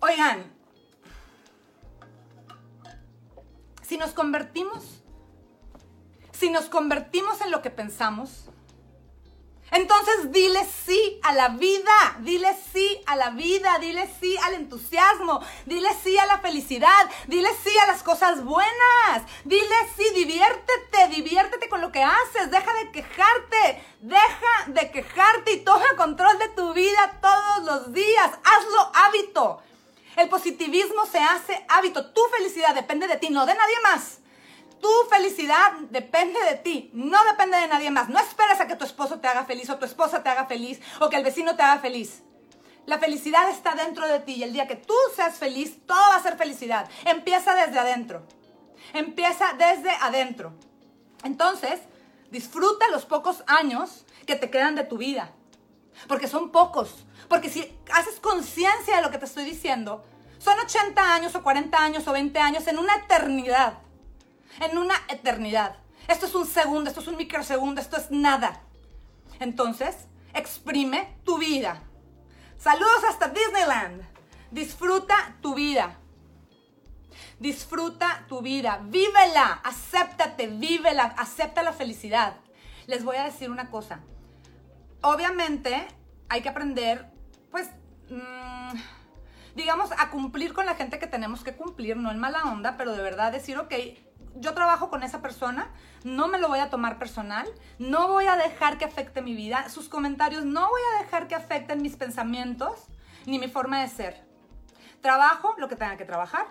Oigan, 0.00 0.44
si 3.82 3.96
nos 3.96 4.12
convertimos, 4.12 5.02
si 6.30 6.50
nos 6.50 6.66
convertimos 6.66 7.40
en 7.40 7.50
lo 7.50 7.62
que 7.62 7.70
pensamos, 7.70 8.50
entonces 9.70 10.32
dile 10.32 10.66
sí 10.86 11.20
a 11.22 11.32
la 11.32 11.50
vida, 11.50 12.16
dile 12.20 12.56
sí 12.72 13.00
a 13.06 13.16
la 13.16 13.30
vida, 13.30 13.78
dile 13.78 14.08
sí 14.20 14.36
al 14.44 14.54
entusiasmo, 14.54 15.40
dile 15.66 15.88
sí 16.02 16.16
a 16.18 16.26
la 16.26 16.38
felicidad, 16.38 17.10
dile 17.26 17.48
sí 17.62 17.76
a 17.78 17.86
las 17.86 18.02
cosas 18.02 18.44
buenas, 18.44 19.22
dile 19.44 19.76
sí, 19.96 20.04
diviértete, 20.14 21.08
diviértete 21.10 21.68
con 21.68 21.80
lo 21.80 21.92
que 21.92 22.02
haces, 22.02 22.50
deja 22.50 22.72
de 22.74 22.90
quejarte, 22.92 23.84
deja 24.00 24.64
de 24.68 24.90
quejarte 24.90 25.52
y 25.52 25.60
toma 25.60 25.96
control 25.96 26.38
de 26.38 26.48
tu 26.48 26.72
vida 26.72 27.18
todos 27.20 27.64
los 27.64 27.92
días, 27.92 28.30
hazlo 28.44 28.92
hábito. 28.94 29.62
El 30.16 30.28
positivismo 30.28 31.06
se 31.06 31.18
hace 31.18 31.64
hábito, 31.68 32.10
tu 32.10 32.22
felicidad 32.36 32.74
depende 32.74 33.06
de 33.06 33.16
ti, 33.16 33.30
no 33.30 33.46
de 33.46 33.54
nadie 33.54 33.76
más. 33.82 34.18
Tu 34.80 34.88
felicidad 35.10 35.72
depende 35.90 36.40
de 36.44 36.54
ti, 36.56 36.90
no 36.92 37.22
depende 37.24 37.56
de 37.56 37.68
nadie 37.68 37.90
más. 37.90 38.08
No 38.08 38.18
esperes 38.18 38.60
a 38.60 38.66
que 38.66 38.76
tu 38.76 38.84
esposo 38.84 39.20
te 39.20 39.28
haga 39.28 39.44
feliz 39.44 39.68
o 39.70 39.78
tu 39.78 39.84
esposa 39.84 40.22
te 40.22 40.28
haga 40.28 40.46
feliz 40.46 40.80
o 41.00 41.08
que 41.08 41.16
el 41.16 41.24
vecino 41.24 41.56
te 41.56 41.62
haga 41.62 41.80
feliz. 41.80 42.22
La 42.86 42.98
felicidad 42.98 43.50
está 43.50 43.74
dentro 43.74 44.06
de 44.08 44.20
ti 44.20 44.34
y 44.34 44.42
el 44.44 44.52
día 44.52 44.66
que 44.66 44.76
tú 44.76 44.94
seas 45.14 45.36
feliz, 45.36 45.84
todo 45.86 45.98
va 45.98 46.16
a 46.16 46.22
ser 46.22 46.36
felicidad. 46.36 46.88
Empieza 47.04 47.54
desde 47.54 47.78
adentro. 47.78 48.26
Empieza 48.94 49.52
desde 49.58 49.90
adentro. 49.90 50.54
Entonces, 51.22 51.80
disfruta 52.30 52.88
los 52.90 53.04
pocos 53.04 53.44
años 53.46 54.06
que 54.26 54.36
te 54.36 54.50
quedan 54.50 54.74
de 54.74 54.84
tu 54.84 54.96
vida. 54.96 55.32
Porque 56.06 56.28
son 56.28 56.50
pocos. 56.50 57.04
Porque 57.28 57.50
si 57.50 57.76
haces 57.92 58.20
conciencia 58.20 58.96
de 58.96 59.02
lo 59.02 59.10
que 59.10 59.18
te 59.18 59.26
estoy 59.26 59.44
diciendo, 59.44 60.04
son 60.38 60.58
80 60.58 61.14
años 61.14 61.34
o 61.34 61.42
40 61.42 61.76
años 61.76 62.06
o 62.06 62.12
20 62.12 62.38
años 62.38 62.66
en 62.68 62.78
una 62.78 62.94
eternidad 62.94 63.80
en 64.60 64.78
una 64.78 64.94
eternidad. 65.08 65.76
Esto 66.08 66.26
es 66.26 66.34
un 66.34 66.46
segundo, 66.46 66.88
esto 66.88 67.00
es 67.00 67.08
un 67.08 67.16
microsegundo, 67.16 67.80
esto 67.80 67.96
es 67.96 68.10
nada. 68.10 68.62
Entonces, 69.40 69.94
exprime 70.34 71.16
tu 71.24 71.38
vida. 71.38 71.82
Saludos 72.58 73.04
hasta 73.08 73.28
Disneyland. 73.28 74.02
Disfruta 74.50 75.36
tu 75.40 75.54
vida. 75.54 75.98
Disfruta 77.38 78.24
tu 78.28 78.40
vida. 78.40 78.80
Vívela. 78.84 79.60
Acéptate, 79.64 80.48
vívela. 80.48 81.04
Acepta 81.16 81.62
la 81.62 81.72
felicidad. 81.72 82.36
Les 82.86 83.04
voy 83.04 83.16
a 83.16 83.24
decir 83.24 83.50
una 83.50 83.70
cosa. 83.70 84.00
Obviamente 85.02 85.86
hay 86.28 86.40
que 86.40 86.48
aprender, 86.48 87.10
pues, 87.50 87.68
mm, 88.10 88.76
digamos, 89.54 89.90
a 89.96 90.10
cumplir 90.10 90.52
con 90.52 90.66
la 90.66 90.74
gente 90.74 90.98
que 90.98 91.06
tenemos 91.06 91.44
que 91.44 91.54
cumplir, 91.54 91.96
no 91.96 92.10
en 92.10 92.18
mala 92.18 92.44
onda, 92.44 92.76
pero 92.76 92.92
de 92.92 93.02
verdad 93.02 93.30
decir, 93.30 93.58
ok, 93.58 93.74
yo 94.40 94.54
trabajo 94.54 94.90
con 94.90 95.02
esa 95.02 95.20
persona, 95.20 95.70
no 96.04 96.28
me 96.28 96.38
lo 96.38 96.48
voy 96.48 96.60
a 96.60 96.70
tomar 96.70 96.98
personal, 96.98 97.46
no 97.78 98.08
voy 98.08 98.26
a 98.26 98.36
dejar 98.36 98.78
que 98.78 98.84
afecte 98.84 99.22
mi 99.22 99.34
vida, 99.34 99.68
sus 99.68 99.88
comentarios 99.88 100.44
no 100.44 100.68
voy 100.68 100.80
a 100.94 101.02
dejar 101.02 101.28
que 101.28 101.34
afecten 101.34 101.82
mis 101.82 101.96
pensamientos 101.96 102.86
ni 103.26 103.38
mi 103.38 103.48
forma 103.48 103.80
de 103.80 103.88
ser. 103.88 104.26
Trabajo 105.00 105.54
lo 105.58 105.68
que 105.68 105.76
tenga 105.76 105.96
que 105.96 106.04
trabajar 106.04 106.46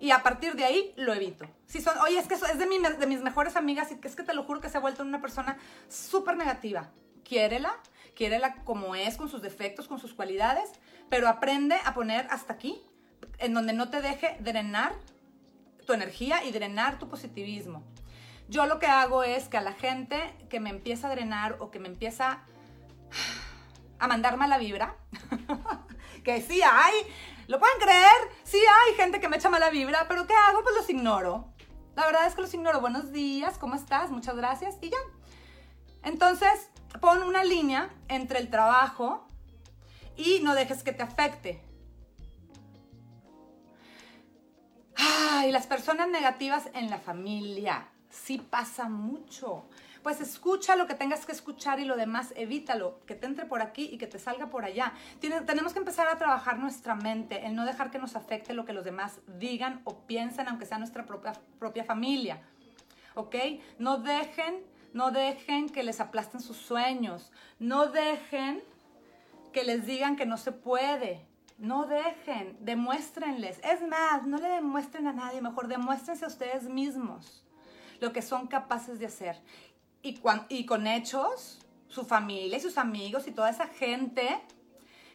y 0.00 0.10
a 0.10 0.22
partir 0.22 0.54
de 0.54 0.64
ahí 0.64 0.92
lo 0.96 1.14
evito. 1.14 1.46
Si 1.66 1.80
son, 1.80 1.96
oye, 1.98 2.18
es 2.18 2.26
que 2.26 2.34
es 2.34 2.40
de, 2.58 2.66
de 2.98 3.06
mis 3.06 3.20
mejores 3.20 3.56
amigas 3.56 3.92
y 3.92 4.06
es 4.06 4.16
que 4.16 4.24
te 4.24 4.34
lo 4.34 4.44
juro 4.44 4.60
que 4.60 4.68
se 4.68 4.78
ha 4.78 4.80
vuelto 4.80 5.02
una 5.02 5.20
persona 5.20 5.58
súper 5.88 6.36
negativa. 6.36 6.90
Quiérela, 7.22 7.76
quiérela 8.16 8.56
como 8.64 8.94
es, 8.94 9.16
con 9.16 9.28
sus 9.28 9.42
defectos, 9.42 9.86
con 9.88 9.98
sus 9.98 10.14
cualidades, 10.14 10.70
pero 11.08 11.28
aprende 11.28 11.76
a 11.84 11.94
poner 11.94 12.26
hasta 12.30 12.52
aquí, 12.52 12.82
en 13.38 13.54
donde 13.54 13.72
no 13.72 13.90
te 13.90 14.02
deje 14.02 14.36
drenar 14.40 14.92
tu 15.84 15.92
energía 15.92 16.44
y 16.44 16.52
drenar 16.52 16.98
tu 16.98 17.08
positivismo. 17.08 17.82
Yo 18.48 18.66
lo 18.66 18.78
que 18.78 18.86
hago 18.86 19.22
es 19.22 19.48
que 19.48 19.56
a 19.56 19.62
la 19.62 19.72
gente 19.72 20.34
que 20.50 20.60
me 20.60 20.70
empieza 20.70 21.08
a 21.08 21.10
drenar 21.10 21.56
o 21.60 21.70
que 21.70 21.78
me 21.78 21.88
empieza 21.88 22.40
a 23.98 24.06
mandar 24.08 24.36
mala 24.36 24.58
vibra. 24.58 24.96
que 26.24 26.40
sí 26.42 26.60
hay, 26.62 26.94
¿lo 27.46 27.58
pueden 27.58 27.78
creer? 27.78 28.30
Sí 28.44 28.58
hay 28.58 28.94
gente 28.94 29.20
que 29.20 29.28
me 29.28 29.36
echa 29.36 29.48
mala 29.48 29.70
vibra, 29.70 30.06
pero 30.08 30.26
¿qué 30.26 30.34
hago? 30.34 30.62
Pues 30.62 30.74
los 30.76 30.90
ignoro. 30.90 31.52
La 31.94 32.06
verdad 32.06 32.26
es 32.26 32.34
que 32.34 32.42
los 32.42 32.52
ignoro. 32.54 32.80
Buenos 32.80 33.12
días, 33.12 33.58
¿cómo 33.58 33.74
estás? 33.74 34.10
Muchas 34.10 34.36
gracias 34.36 34.76
y 34.80 34.90
ya. 34.90 34.98
Entonces, 36.02 36.68
pon 37.00 37.22
una 37.22 37.44
línea 37.44 37.90
entre 38.08 38.38
el 38.38 38.50
trabajo 38.50 39.26
y 40.16 40.40
no 40.42 40.54
dejes 40.54 40.82
que 40.82 40.92
te 40.92 41.02
afecte. 41.02 41.62
Ay, 45.04 45.50
las 45.50 45.66
personas 45.66 46.08
negativas 46.08 46.68
en 46.74 46.90
la 46.90 46.98
familia. 46.98 47.88
Sí 48.08 48.38
pasa 48.38 48.88
mucho 48.88 49.64
pues 50.02 50.20
escucha 50.20 50.76
lo 50.76 50.86
que 50.86 50.94
tengas 50.94 51.24
que 51.24 51.32
escuchar 51.32 51.80
y 51.80 51.84
lo 51.84 51.96
demás 51.96 52.32
evítalo, 52.36 52.98
que 53.06 53.14
te 53.14 53.26
entre 53.26 53.46
por 53.46 53.62
aquí 53.62 53.88
y 53.92 53.98
que 53.98 54.06
te 54.06 54.18
salga 54.18 54.48
por 54.50 54.64
allá. 54.64 54.92
tenemos 55.20 55.72
que 55.72 55.78
empezar 55.78 56.08
a 56.08 56.18
trabajar 56.18 56.58
nuestra 56.58 56.94
mente, 56.94 57.46
el 57.46 57.54
no 57.54 57.64
dejar 57.64 57.90
que 57.90 57.98
nos 57.98 58.16
afecte 58.16 58.52
lo 58.52 58.64
que 58.64 58.72
los 58.72 58.84
demás 58.84 59.20
digan 59.38 59.80
o 59.84 59.98
piensen, 59.98 60.48
aunque 60.48 60.66
sea 60.66 60.78
nuestra 60.78 61.06
propia, 61.06 61.34
propia 61.58 61.84
familia. 61.84 62.40
¿Ok? 63.14 63.36
No 63.78 63.98
dejen, 63.98 64.64
no 64.92 65.10
dejen 65.10 65.68
que 65.68 65.82
les 65.82 66.00
aplasten 66.00 66.40
sus 66.40 66.56
sueños, 66.56 67.30
no 67.58 67.86
dejen 67.86 68.62
que 69.52 69.64
les 69.64 69.86
digan 69.86 70.16
que 70.16 70.26
no 70.26 70.36
se 70.36 70.50
puede. 70.50 71.26
No 71.62 71.86
dejen, 71.86 72.56
demuéstrenles. 72.58 73.60
Es 73.62 73.86
más, 73.86 74.26
no 74.26 74.36
le 74.38 74.48
demuestren 74.48 75.06
a 75.06 75.12
nadie, 75.12 75.40
mejor 75.40 75.68
demuéstrense 75.68 76.24
a 76.24 76.28
ustedes 76.28 76.64
mismos 76.64 77.44
lo 78.00 78.12
que 78.12 78.20
son 78.20 78.48
capaces 78.48 78.98
de 78.98 79.06
hacer 79.06 79.40
y, 80.02 80.16
con 80.66 80.86
hechos, 80.88 81.64
su 81.86 82.04
familia 82.04 82.58
y 82.58 82.60
sus 82.60 82.78
amigos 82.78 83.28
y 83.28 83.30
toda 83.30 83.48
esa 83.48 83.68
gente 83.68 84.42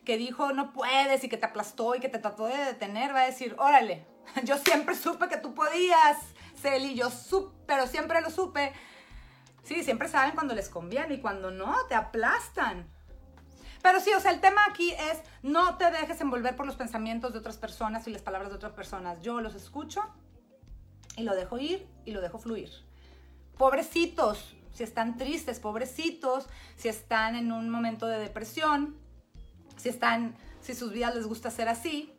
que 0.05 0.15
dijo 0.15 0.53
no 0.53 0.71
puedes 0.71 1.21
y 1.25 1.27
que 1.27 1.35
te 1.35 1.47
aplastó 1.47 1.95
y 1.95 1.99
que 1.99 2.07
te 2.07 2.17
trató 2.17 2.45
de 2.45 2.55
detener, 2.55 3.13
va 3.13 3.23
a 3.23 3.25
decir, 3.25 3.53
órale, 3.59 4.05
yo 4.45 4.57
siempre 4.57 4.95
supe 4.95 5.27
que 5.27 5.35
tú 5.35 5.53
podías, 5.53 6.17
Celi, 6.61 6.97
supe, 7.11 7.53
pero 7.65 7.87
siempre 7.87 8.21
lo 8.21 8.29
supe. 8.29 8.71
Sí, 9.63 9.83
siempre 9.83 10.07
saben 10.07 10.31
cuando 10.31 10.55
les 10.55 10.69
conviene 10.69 11.15
y 11.15 11.19
cuando 11.19 11.51
no, 11.51 11.75
te 11.89 11.95
aplastan. 11.95 12.87
Pero 13.87 14.01
sí, 14.01 14.11
o 14.13 14.19
sea, 14.19 14.31
el 14.31 14.41
tema 14.41 14.65
aquí 14.69 14.91
es 14.91 15.21
no 15.43 15.77
te 15.77 15.89
dejes 15.89 16.19
envolver 16.19 16.57
por 16.57 16.65
los 16.65 16.75
pensamientos 16.75 17.31
de 17.31 17.39
otras 17.39 17.55
personas 17.55 18.05
y 18.05 18.11
las 18.11 18.21
palabras 18.21 18.49
de 18.49 18.57
otras 18.57 18.73
personas. 18.73 19.21
Yo 19.21 19.39
los 19.39 19.55
escucho 19.55 20.03
y 21.15 21.23
lo 21.23 21.33
dejo 21.33 21.57
ir 21.57 21.87
y 22.03 22.11
lo 22.11 22.19
dejo 22.19 22.37
fluir. 22.37 22.69
Pobrecitos, 23.57 24.57
si 24.73 24.83
están 24.83 25.17
tristes, 25.17 25.61
pobrecitos, 25.61 26.49
si 26.75 26.89
están 26.89 27.37
en 27.37 27.53
un 27.53 27.69
momento 27.69 28.07
de 28.07 28.19
depresión, 28.19 28.97
si 29.77 29.87
están, 29.87 30.35
si 30.59 30.75
sus 30.75 30.91
vidas 30.91 31.15
les 31.15 31.25
gusta 31.25 31.49
ser 31.49 31.69
así. 31.69 32.13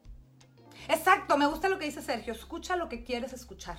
Exacto, 0.88 1.36
me 1.36 1.44
gusta 1.44 1.68
lo 1.68 1.78
que 1.78 1.84
dice 1.84 2.00
Sergio, 2.00 2.32
escucha 2.32 2.76
lo 2.76 2.88
que 2.88 3.04
quieres 3.04 3.34
escuchar. 3.34 3.76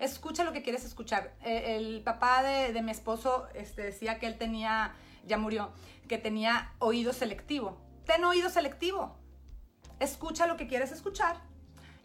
Escucha 0.00 0.42
lo 0.42 0.52
que 0.52 0.62
quieres 0.62 0.84
escuchar. 0.84 1.32
E, 1.44 1.76
el, 1.76 2.02
papá 2.02 2.42
de, 2.42 2.82
mi 2.82 2.90
esposo 2.90 3.46
este, 3.54 3.82
decía 3.82 4.18
que 4.18 4.26
él 4.26 4.36
tenía, 4.36 4.96
ya 5.26 5.38
murió, 5.38 5.72
que 6.08 6.18
tenía 6.18 6.72
oído 6.78 7.12
selectivo. 7.12 7.76
Ten 8.04 8.24
oído 8.24 8.48
selectivo. 8.48 9.16
Escucha 9.98 10.46
lo 10.46 10.56
que 10.56 10.66
quieres 10.66 10.92
escuchar 10.92 11.40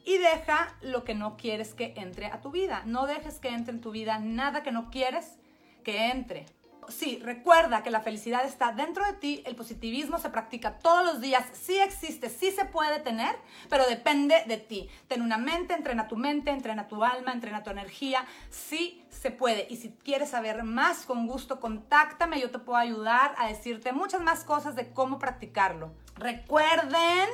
y 0.05 0.17
deja 0.17 0.75
lo 0.81 1.03
que 1.03 1.13
no 1.13 1.37
quieres 1.37 1.73
que 1.73 1.93
entre 1.97 2.27
a 2.27 2.41
tu 2.41 2.51
vida. 2.51 2.83
No 2.85 3.05
dejes 3.05 3.39
que 3.39 3.49
entre 3.49 3.73
en 3.73 3.81
tu 3.81 3.91
vida 3.91 4.19
nada 4.19 4.63
que 4.63 4.71
no 4.71 4.89
quieres 4.89 5.37
que 5.83 6.09
entre. 6.09 6.45
Sí, 6.91 7.19
recuerda 7.23 7.83
que 7.83 7.89
la 7.89 8.01
felicidad 8.01 8.45
está 8.45 8.73
dentro 8.73 9.05
de 9.05 9.13
ti, 9.13 9.43
el 9.45 9.55
positivismo 9.55 10.19
se 10.19 10.29
practica 10.29 10.77
todos 10.79 11.05
los 11.05 11.21
días, 11.21 11.45
sí 11.53 11.77
existe, 11.79 12.29
sí 12.29 12.51
se 12.51 12.65
puede 12.65 12.99
tener, 12.99 13.35
pero 13.69 13.85
depende 13.85 14.43
de 14.45 14.57
ti. 14.57 14.89
Ten 15.07 15.21
una 15.21 15.37
mente, 15.37 15.73
entrena 15.73 16.07
tu 16.07 16.17
mente, 16.17 16.51
entrena 16.51 16.87
tu 16.87 17.03
alma, 17.03 17.31
entrena 17.31 17.63
tu 17.63 17.69
energía, 17.69 18.25
sí 18.49 19.03
se 19.09 19.31
puede. 19.31 19.67
Y 19.69 19.77
si 19.77 19.91
quieres 19.91 20.29
saber 20.29 20.63
más, 20.63 21.05
con 21.05 21.27
gusto, 21.27 21.59
contáctame, 21.59 22.39
yo 22.39 22.51
te 22.51 22.59
puedo 22.59 22.77
ayudar 22.77 23.33
a 23.37 23.47
decirte 23.47 23.93
muchas 23.93 24.21
más 24.21 24.43
cosas 24.43 24.75
de 24.75 24.91
cómo 24.91 25.17
practicarlo. 25.17 25.93
Recuerden 26.15 27.29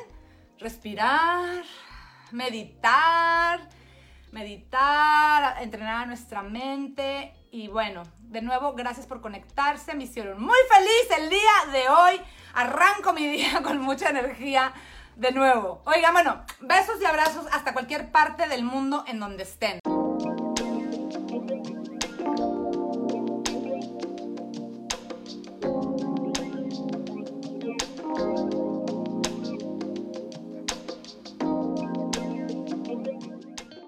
respirar, 0.60 1.64
meditar, 2.32 3.68
meditar, 4.32 5.62
entrenar 5.62 6.04
a 6.04 6.06
nuestra 6.06 6.44
mente 6.44 7.34
y 7.52 7.68
bueno, 7.70 8.04
de 8.30 8.42
nuevo, 8.42 8.74
gracias 8.74 9.06
por 9.06 9.22
conectarse. 9.22 9.96
Me 9.96 10.04
hicieron 10.04 10.42
muy 10.42 10.58
feliz 10.70 11.20
el 11.20 11.30
día 11.30 11.72
de 11.72 11.90
hoy. 11.90 12.22
Arranco 12.54 13.14
mi 13.14 13.26
día 13.32 13.62
con 13.64 13.80
mucha 13.80 14.10
energía 14.10 14.74
de 15.16 15.32
nuevo. 15.32 15.82
Oiga, 15.86 16.12
bueno, 16.12 16.44
besos 16.60 17.02
y 17.02 17.06
abrazos 17.06 17.48
hasta 17.52 17.74
cualquier 17.74 18.12
parte 18.12 18.48
del 18.48 18.64
mundo 18.64 19.04
en 19.08 19.20
donde 19.20 19.44
estén. 19.44 19.80